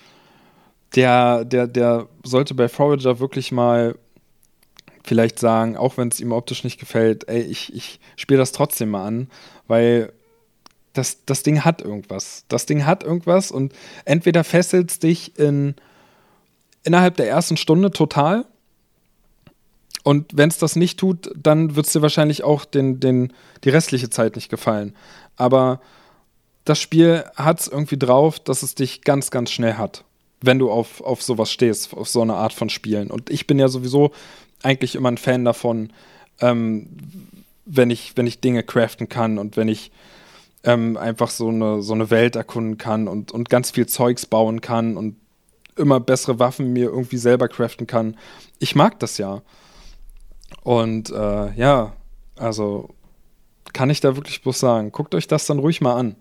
der, 0.94 1.44
der, 1.44 1.66
der 1.66 2.08
sollte 2.24 2.54
bei 2.54 2.68
Forager 2.68 3.20
wirklich 3.20 3.52
mal 3.52 3.96
vielleicht 5.04 5.38
sagen, 5.38 5.76
auch 5.76 5.96
wenn 5.96 6.08
es 6.08 6.20
ihm 6.20 6.32
optisch 6.32 6.64
nicht 6.64 6.78
gefällt, 6.78 7.28
ey, 7.28 7.40
ich, 7.40 7.74
ich 7.74 8.00
spiele 8.16 8.38
das 8.38 8.52
trotzdem 8.52 8.90
mal 8.90 9.06
an, 9.06 9.30
weil 9.66 10.12
das, 10.92 11.24
das 11.24 11.42
Ding 11.42 11.64
hat 11.64 11.80
irgendwas. 11.80 12.44
Das 12.48 12.66
Ding 12.66 12.84
hat 12.84 13.02
irgendwas 13.02 13.50
und 13.50 13.72
entweder 14.04 14.44
fesselt 14.44 14.90
es 14.90 14.98
dich 14.98 15.38
in, 15.38 15.74
innerhalb 16.82 17.16
der 17.16 17.28
ersten 17.28 17.56
Stunde 17.56 17.90
total 17.92 18.44
und 20.02 20.36
wenn 20.36 20.48
es 20.48 20.58
das 20.58 20.76
nicht 20.76 20.98
tut, 20.98 21.30
dann 21.36 21.76
wird 21.76 21.86
es 21.86 21.92
dir 21.92 22.02
wahrscheinlich 22.02 22.42
auch 22.42 22.64
den, 22.64 23.00
den, 23.00 23.32
die 23.64 23.70
restliche 23.70 24.10
Zeit 24.10 24.36
nicht 24.36 24.48
gefallen. 24.48 24.94
Aber 25.36 25.80
das 26.70 26.80
Spiel 26.80 27.24
hat 27.34 27.58
es 27.58 27.66
irgendwie 27.66 27.98
drauf, 27.98 28.38
dass 28.38 28.62
es 28.62 28.76
dich 28.76 29.02
ganz, 29.02 29.32
ganz 29.32 29.50
schnell 29.50 29.74
hat, 29.74 30.04
wenn 30.40 30.60
du 30.60 30.70
auf, 30.70 31.00
auf 31.00 31.20
sowas 31.20 31.50
stehst, 31.50 31.92
auf 31.94 32.08
so 32.08 32.22
eine 32.22 32.34
Art 32.34 32.52
von 32.52 32.70
Spielen. 32.70 33.10
Und 33.10 33.28
ich 33.28 33.48
bin 33.48 33.58
ja 33.58 33.66
sowieso 33.66 34.12
eigentlich 34.62 34.94
immer 34.94 35.10
ein 35.10 35.18
Fan 35.18 35.44
davon, 35.44 35.92
ähm, 36.40 36.88
wenn, 37.66 37.90
ich, 37.90 38.16
wenn 38.16 38.28
ich 38.28 38.40
Dinge 38.40 38.62
craften 38.62 39.08
kann 39.08 39.38
und 39.38 39.56
wenn 39.56 39.66
ich 39.66 39.90
ähm, 40.62 40.96
einfach 40.96 41.30
so 41.30 41.48
eine, 41.48 41.82
so 41.82 41.92
eine 41.92 42.08
Welt 42.10 42.36
erkunden 42.36 42.78
kann 42.78 43.08
und, 43.08 43.32
und 43.32 43.50
ganz 43.50 43.72
viel 43.72 43.86
Zeugs 43.86 44.24
bauen 44.24 44.60
kann 44.60 44.96
und 44.96 45.16
immer 45.74 45.98
bessere 45.98 46.38
Waffen 46.38 46.72
mir 46.72 46.84
irgendwie 46.84 47.16
selber 47.16 47.48
craften 47.48 47.88
kann. 47.88 48.16
Ich 48.60 48.76
mag 48.76 49.00
das 49.00 49.18
ja. 49.18 49.42
Und 50.62 51.10
äh, 51.10 51.52
ja, 51.54 51.94
also 52.36 52.90
kann 53.72 53.90
ich 53.90 54.00
da 54.00 54.14
wirklich 54.14 54.40
bloß 54.42 54.60
sagen, 54.60 54.92
guckt 54.92 55.16
euch 55.16 55.26
das 55.26 55.46
dann 55.46 55.58
ruhig 55.58 55.80
mal 55.80 55.96
an. 55.96 56.14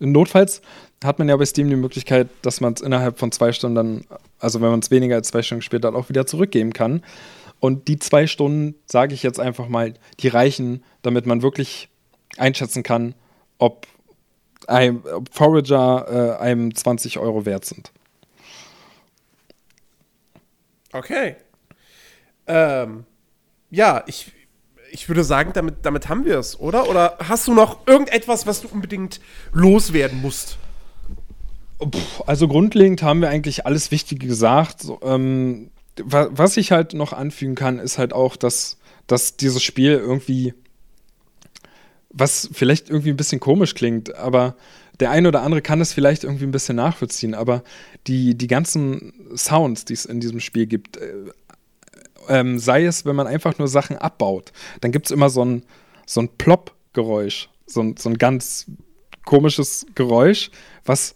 Notfalls 0.00 0.60
hat 1.04 1.18
man 1.18 1.28
ja 1.28 1.36
bei 1.36 1.44
Steam 1.44 1.68
die 1.68 1.76
Möglichkeit, 1.76 2.28
dass 2.42 2.60
man 2.60 2.72
es 2.72 2.80
innerhalb 2.80 3.18
von 3.18 3.30
zwei 3.30 3.52
Stunden 3.52 3.74
dann, 3.74 4.04
also 4.38 4.60
wenn 4.60 4.70
man 4.70 4.80
es 4.80 4.90
weniger 4.90 5.16
als 5.16 5.28
zwei 5.28 5.42
Stunden 5.42 5.60
gespielt 5.60 5.84
hat, 5.84 5.94
auch 5.94 6.08
wieder 6.08 6.26
zurückgeben 6.26 6.72
kann. 6.72 7.02
Und 7.60 7.88
die 7.88 7.98
zwei 7.98 8.26
Stunden, 8.26 8.74
sage 8.86 9.14
ich 9.14 9.22
jetzt 9.22 9.40
einfach 9.40 9.68
mal, 9.68 9.94
die 10.20 10.28
reichen, 10.28 10.84
damit 11.02 11.26
man 11.26 11.42
wirklich 11.42 11.88
einschätzen 12.36 12.82
kann, 12.82 13.14
ob, 13.58 13.86
ein, 14.66 15.02
ob 15.06 15.32
Forager 15.32 16.38
äh, 16.38 16.42
einem 16.42 16.74
20 16.74 17.18
Euro 17.18 17.46
wert 17.46 17.64
sind. 17.64 17.92
Okay. 20.92 21.36
Ähm, 22.46 23.04
ja, 23.70 24.04
ich, 24.06 24.32
ich 24.94 25.08
würde 25.08 25.24
sagen, 25.24 25.50
damit, 25.52 25.78
damit 25.82 26.08
haben 26.08 26.24
wir 26.24 26.38
es, 26.38 26.58
oder? 26.58 26.88
Oder 26.88 27.18
hast 27.18 27.48
du 27.48 27.52
noch 27.52 27.84
irgendetwas, 27.86 28.46
was 28.46 28.62
du 28.62 28.68
unbedingt 28.68 29.20
loswerden 29.52 30.22
musst? 30.22 30.56
Also 32.26 32.46
grundlegend 32.46 33.02
haben 33.02 33.20
wir 33.20 33.28
eigentlich 33.28 33.66
alles 33.66 33.90
Wichtige 33.90 34.28
gesagt. 34.28 34.86
Ähm, 35.02 35.70
was 35.96 36.56
ich 36.56 36.70
halt 36.70 36.94
noch 36.94 37.12
anfügen 37.12 37.56
kann, 37.56 37.80
ist 37.80 37.98
halt 37.98 38.12
auch, 38.12 38.36
dass, 38.36 38.78
dass 39.08 39.36
dieses 39.36 39.64
Spiel 39.64 39.92
irgendwie, 39.92 40.54
was 42.10 42.48
vielleicht 42.52 42.88
irgendwie 42.88 43.10
ein 43.10 43.16
bisschen 43.16 43.40
komisch 43.40 43.74
klingt, 43.74 44.14
aber 44.14 44.54
der 45.00 45.10
eine 45.10 45.26
oder 45.26 45.42
andere 45.42 45.60
kann 45.60 45.80
es 45.80 45.92
vielleicht 45.92 46.22
irgendwie 46.22 46.44
ein 46.44 46.52
bisschen 46.52 46.76
nachvollziehen, 46.76 47.34
aber 47.34 47.64
die, 48.06 48.36
die 48.36 48.46
ganzen 48.46 49.12
Sounds, 49.36 49.84
die 49.84 49.94
es 49.94 50.04
in 50.04 50.20
diesem 50.20 50.38
Spiel 50.38 50.66
gibt, 50.66 50.98
äh, 50.98 51.32
ähm, 52.28 52.58
sei 52.58 52.84
es, 52.84 53.04
wenn 53.04 53.16
man 53.16 53.26
einfach 53.26 53.58
nur 53.58 53.68
Sachen 53.68 53.96
abbaut, 53.96 54.52
dann 54.80 54.92
gibt 54.92 55.06
es 55.06 55.12
immer 55.12 55.30
so 55.30 55.44
ein, 55.44 55.62
so 56.06 56.20
ein 56.20 56.28
Plop-Geräusch, 56.28 57.48
so 57.66 57.82
ein, 57.82 57.96
so 57.96 58.08
ein 58.08 58.18
ganz 58.18 58.66
komisches 59.24 59.86
Geräusch, 59.94 60.50
was 60.84 61.14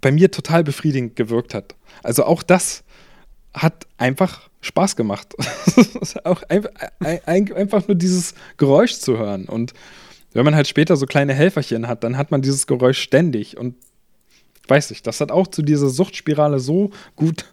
bei 0.00 0.10
mir 0.12 0.30
total 0.30 0.64
befriedigend 0.64 1.16
gewirkt 1.16 1.54
hat. 1.54 1.74
Also 2.02 2.24
auch 2.24 2.42
das 2.42 2.84
hat 3.54 3.86
einfach 3.96 4.48
Spaß 4.60 4.96
gemacht. 4.96 5.34
auch 6.24 6.42
einfach, 6.44 6.70
einfach 7.26 7.86
nur 7.86 7.94
dieses 7.94 8.34
Geräusch 8.56 8.94
zu 8.94 9.18
hören. 9.18 9.46
Und 9.46 9.74
wenn 10.32 10.44
man 10.44 10.54
halt 10.54 10.68
später 10.68 10.96
so 10.96 11.06
kleine 11.06 11.34
Helferchen 11.34 11.86
hat, 11.86 12.02
dann 12.04 12.16
hat 12.16 12.30
man 12.30 12.42
dieses 12.42 12.66
Geräusch 12.66 12.98
ständig. 12.98 13.56
Und 13.56 13.76
weiß 14.68 14.90
ich, 14.90 15.02
das 15.02 15.20
hat 15.20 15.30
auch 15.30 15.46
zu 15.46 15.62
dieser 15.62 15.88
Suchtspirale 15.88 16.58
so 16.60 16.90
gut 17.16 17.46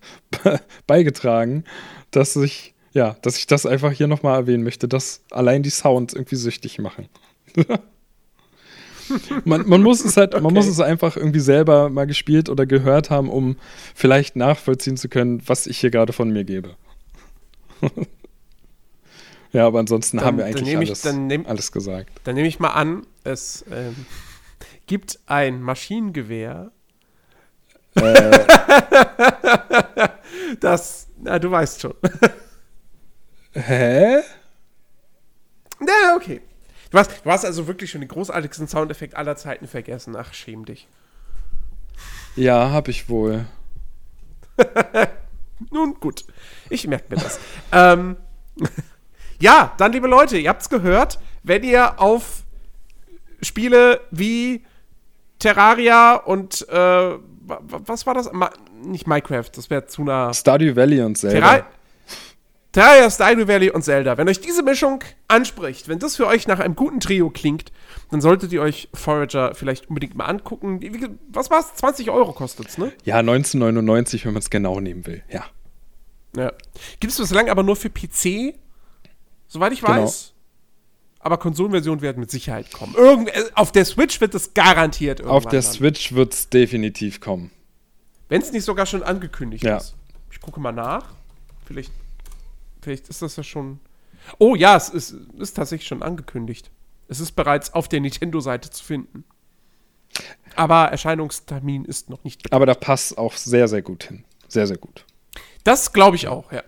beigetragen, 0.87 1.63
dass 2.09 2.35
ich, 2.35 2.73
ja, 2.93 3.15
dass 3.21 3.37
ich 3.37 3.47
das 3.47 3.65
einfach 3.65 3.91
hier 3.91 4.07
nochmal 4.07 4.37
erwähnen 4.37 4.63
möchte, 4.63 4.87
dass 4.87 5.21
allein 5.31 5.63
die 5.63 5.69
Sounds 5.69 6.13
irgendwie 6.13 6.35
süchtig 6.35 6.79
machen. 6.79 7.07
man, 9.45 9.67
man, 9.67 9.81
muss 9.81 10.03
es 10.03 10.17
halt, 10.17 10.33
okay. 10.33 10.43
man 10.43 10.53
muss 10.53 10.67
es 10.67 10.79
einfach 10.79 11.15
irgendwie 11.15 11.39
selber 11.39 11.89
mal 11.89 12.05
gespielt 12.05 12.49
oder 12.49 12.65
gehört 12.65 13.09
haben, 13.09 13.29
um 13.29 13.55
vielleicht 13.95 14.35
nachvollziehen 14.35 14.97
zu 14.97 15.09
können, 15.09 15.41
was 15.45 15.67
ich 15.67 15.79
hier 15.79 15.91
gerade 15.91 16.13
von 16.13 16.31
mir 16.31 16.43
gebe. 16.43 16.75
ja, 19.53 19.65
aber 19.65 19.79
ansonsten 19.79 20.17
dann, 20.17 20.25
haben 20.25 20.37
wir 20.37 20.45
eigentlich 20.45 20.75
alles, 20.75 21.05
ich, 21.05 21.13
nehm, 21.13 21.45
alles 21.45 21.71
gesagt. 21.71 22.09
Dann 22.25 22.35
nehme 22.35 22.47
ich 22.47 22.59
mal 22.59 22.69
an, 22.69 23.07
es 23.23 23.65
ähm, 23.71 24.05
gibt 24.85 25.19
ein 25.27 25.61
Maschinengewehr. 25.61 26.71
Äh. 27.95 28.39
das, 30.59 31.07
na, 31.21 31.39
du 31.39 31.51
weißt 31.51 31.81
schon. 31.81 31.93
Hä? 33.53 34.21
Na, 35.79 36.15
okay. 36.15 36.41
Du 36.89 36.97
hast, 36.97 37.25
du 37.25 37.29
hast 37.29 37.45
also 37.45 37.67
wirklich 37.67 37.89
schon 37.89 38.01
den 38.01 38.09
großartigsten 38.09 38.67
Soundeffekt 38.67 39.15
aller 39.15 39.35
Zeiten 39.35 39.67
vergessen. 39.67 40.15
Ach, 40.15 40.33
schäm 40.33 40.65
dich. 40.65 40.87
Ja, 42.35 42.71
hab 42.71 42.87
ich 42.87 43.09
wohl. 43.09 43.45
Nun 45.71 45.95
gut, 45.99 46.25
ich 46.69 46.87
merke 46.87 47.05
mir 47.09 47.21
das. 47.21 47.39
ähm, 47.71 48.17
ja, 49.39 49.73
dann, 49.77 49.91
liebe 49.91 50.07
Leute, 50.07 50.37
ihr 50.37 50.49
habt's 50.49 50.69
gehört. 50.69 51.19
Wenn 51.43 51.63
ihr 51.63 51.99
auf 51.99 52.43
Spiele 53.41 54.01
wie 54.11 54.65
Terraria 55.39 56.15
und 56.15 56.67
äh, 56.69 57.17
was 57.43 58.05
war 58.05 58.13
das? 58.13 58.31
Ma 58.31 58.51
nicht 58.83 59.07
Minecraft, 59.07 59.49
das 59.55 59.69
wäre 59.69 59.85
zu 59.85 60.03
nah. 60.03 60.33
Stardew 60.33 60.75
Valley 60.75 61.01
und 61.01 61.17
Zelda. 61.17 61.39
Terra 61.39 61.67
Terraria, 62.71 63.09
Stardew 63.09 63.47
Valley 63.47 63.69
und 63.69 63.83
Zelda. 63.83 64.17
Wenn 64.17 64.29
euch 64.29 64.39
diese 64.39 64.63
Mischung 64.63 65.03
anspricht, 65.27 65.89
wenn 65.89 65.99
das 65.99 66.15
für 66.15 66.27
euch 66.27 66.47
nach 66.47 66.59
einem 66.59 66.75
guten 66.75 67.01
Trio 67.01 67.29
klingt, 67.29 67.71
dann 68.11 68.21
solltet 68.21 68.53
ihr 68.53 68.61
euch 68.61 68.87
Forager 68.93 69.53
vielleicht 69.55 69.89
unbedingt 69.89 70.15
mal 70.15 70.25
angucken. 70.25 70.79
Was 71.33 71.49
war's? 71.49 71.75
20 71.75 72.09
Euro 72.11 72.31
kostet's, 72.31 72.77
ne? 72.77 72.93
Ja, 73.03 73.19
19,99, 73.19 74.25
wenn 74.25 74.33
man 74.33 74.39
es 74.39 74.49
genau 74.49 74.79
nehmen 74.79 75.05
will, 75.05 75.21
ja. 75.29 75.45
Ja. 76.35 76.53
Gibt 77.01 77.11
es 77.11 77.19
bislang 77.19 77.49
aber 77.49 77.63
nur 77.63 77.75
für 77.75 77.89
PC, 77.89 78.55
soweit 79.47 79.73
ich 79.73 79.81
genau. 79.81 80.03
weiß. 80.03 80.33
Aber 81.19 81.37
Konsolenversionen 81.37 82.01
werden 82.01 82.19
mit 82.19 82.31
Sicherheit 82.31 82.71
kommen. 82.71 82.95
Irgend, 82.95 83.29
äh, 83.29 83.43
auf 83.53 83.71
der 83.71 83.85
Switch 83.85 84.21
wird 84.21 84.33
es 84.33 84.53
garantiert 84.53 85.19
irgendwann. 85.19 85.37
Auf 85.37 85.45
der 85.45 85.61
dann. 85.61 85.71
Switch 85.71 86.13
wird 86.13 86.33
es 86.33 86.49
definitiv 86.49 87.19
kommen. 87.19 87.51
Wenn 88.29 88.41
es 88.41 88.51
nicht 88.51 88.63
sogar 88.63 88.85
schon 88.85 89.03
angekündigt 89.03 89.63
ja. 89.63 89.77
ist. 89.77 89.95
Ich 90.31 90.39
gucke 90.39 90.59
mal 90.59 90.71
nach. 90.71 91.13
Vielleicht 91.65 91.91
Vielleicht 92.81 93.09
ist 93.09 93.21
das 93.21 93.35
ja 93.35 93.43
schon. 93.43 93.79
Oh 94.37 94.55
ja, 94.55 94.75
es 94.75 94.89
ist, 94.89 95.15
ist 95.37 95.53
tatsächlich 95.53 95.87
schon 95.87 96.03
angekündigt. 96.03 96.71
Es 97.07 97.19
ist 97.19 97.33
bereits 97.33 97.73
auf 97.73 97.87
der 97.87 97.99
Nintendo-Seite 97.99 98.69
zu 98.69 98.83
finden. 98.83 99.23
Aber 100.55 100.85
Erscheinungstermin 100.85 101.85
ist 101.85 102.09
noch 102.09 102.23
nicht 102.23 102.43
bekannt. 102.43 102.55
Aber 102.55 102.65
da 102.65 102.73
passt 102.73 103.17
auch 103.17 103.33
sehr, 103.33 103.67
sehr 103.67 103.81
gut 103.81 104.05
hin. 104.05 104.23
Sehr, 104.47 104.67
sehr 104.67 104.77
gut. 104.77 105.05
Das 105.63 105.93
glaube 105.93 106.15
ich 106.15 106.27
auch, 106.27 106.51
ja. 106.51 106.63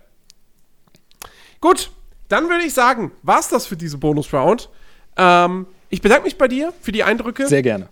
Gut, 1.59 1.91
dann 2.27 2.49
würde 2.49 2.63
ich 2.63 2.73
sagen, 2.73 3.11
war 3.21 3.39
es 3.39 3.49
das 3.49 3.65
für 3.65 3.77
diese 3.77 3.97
Bonus-Round. 3.97 4.69
Ähm, 5.17 5.67
ich 5.89 6.01
bedanke 6.01 6.23
mich 6.23 6.37
bei 6.37 6.47
dir 6.47 6.73
für 6.81 6.91
die 6.91 7.03
Eindrücke. 7.03 7.47
Sehr 7.47 7.61
gerne. 7.61 7.89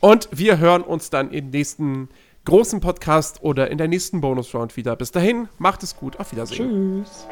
Und 0.00 0.28
wir 0.32 0.58
hören 0.58 0.82
uns 0.82 1.10
dann 1.10 1.30
im 1.30 1.50
nächsten 1.50 2.08
großen 2.44 2.80
Podcast 2.80 3.42
oder 3.42 3.70
in 3.70 3.78
der 3.78 3.88
nächsten 3.88 4.20
Bonus-Round 4.20 4.76
wieder. 4.76 4.96
Bis 4.96 5.10
dahin, 5.10 5.48
macht 5.58 5.82
es 5.82 5.96
gut. 5.96 6.18
Auf 6.18 6.32
Wiedersehen. 6.32 7.04
Tschüss. 7.04 7.26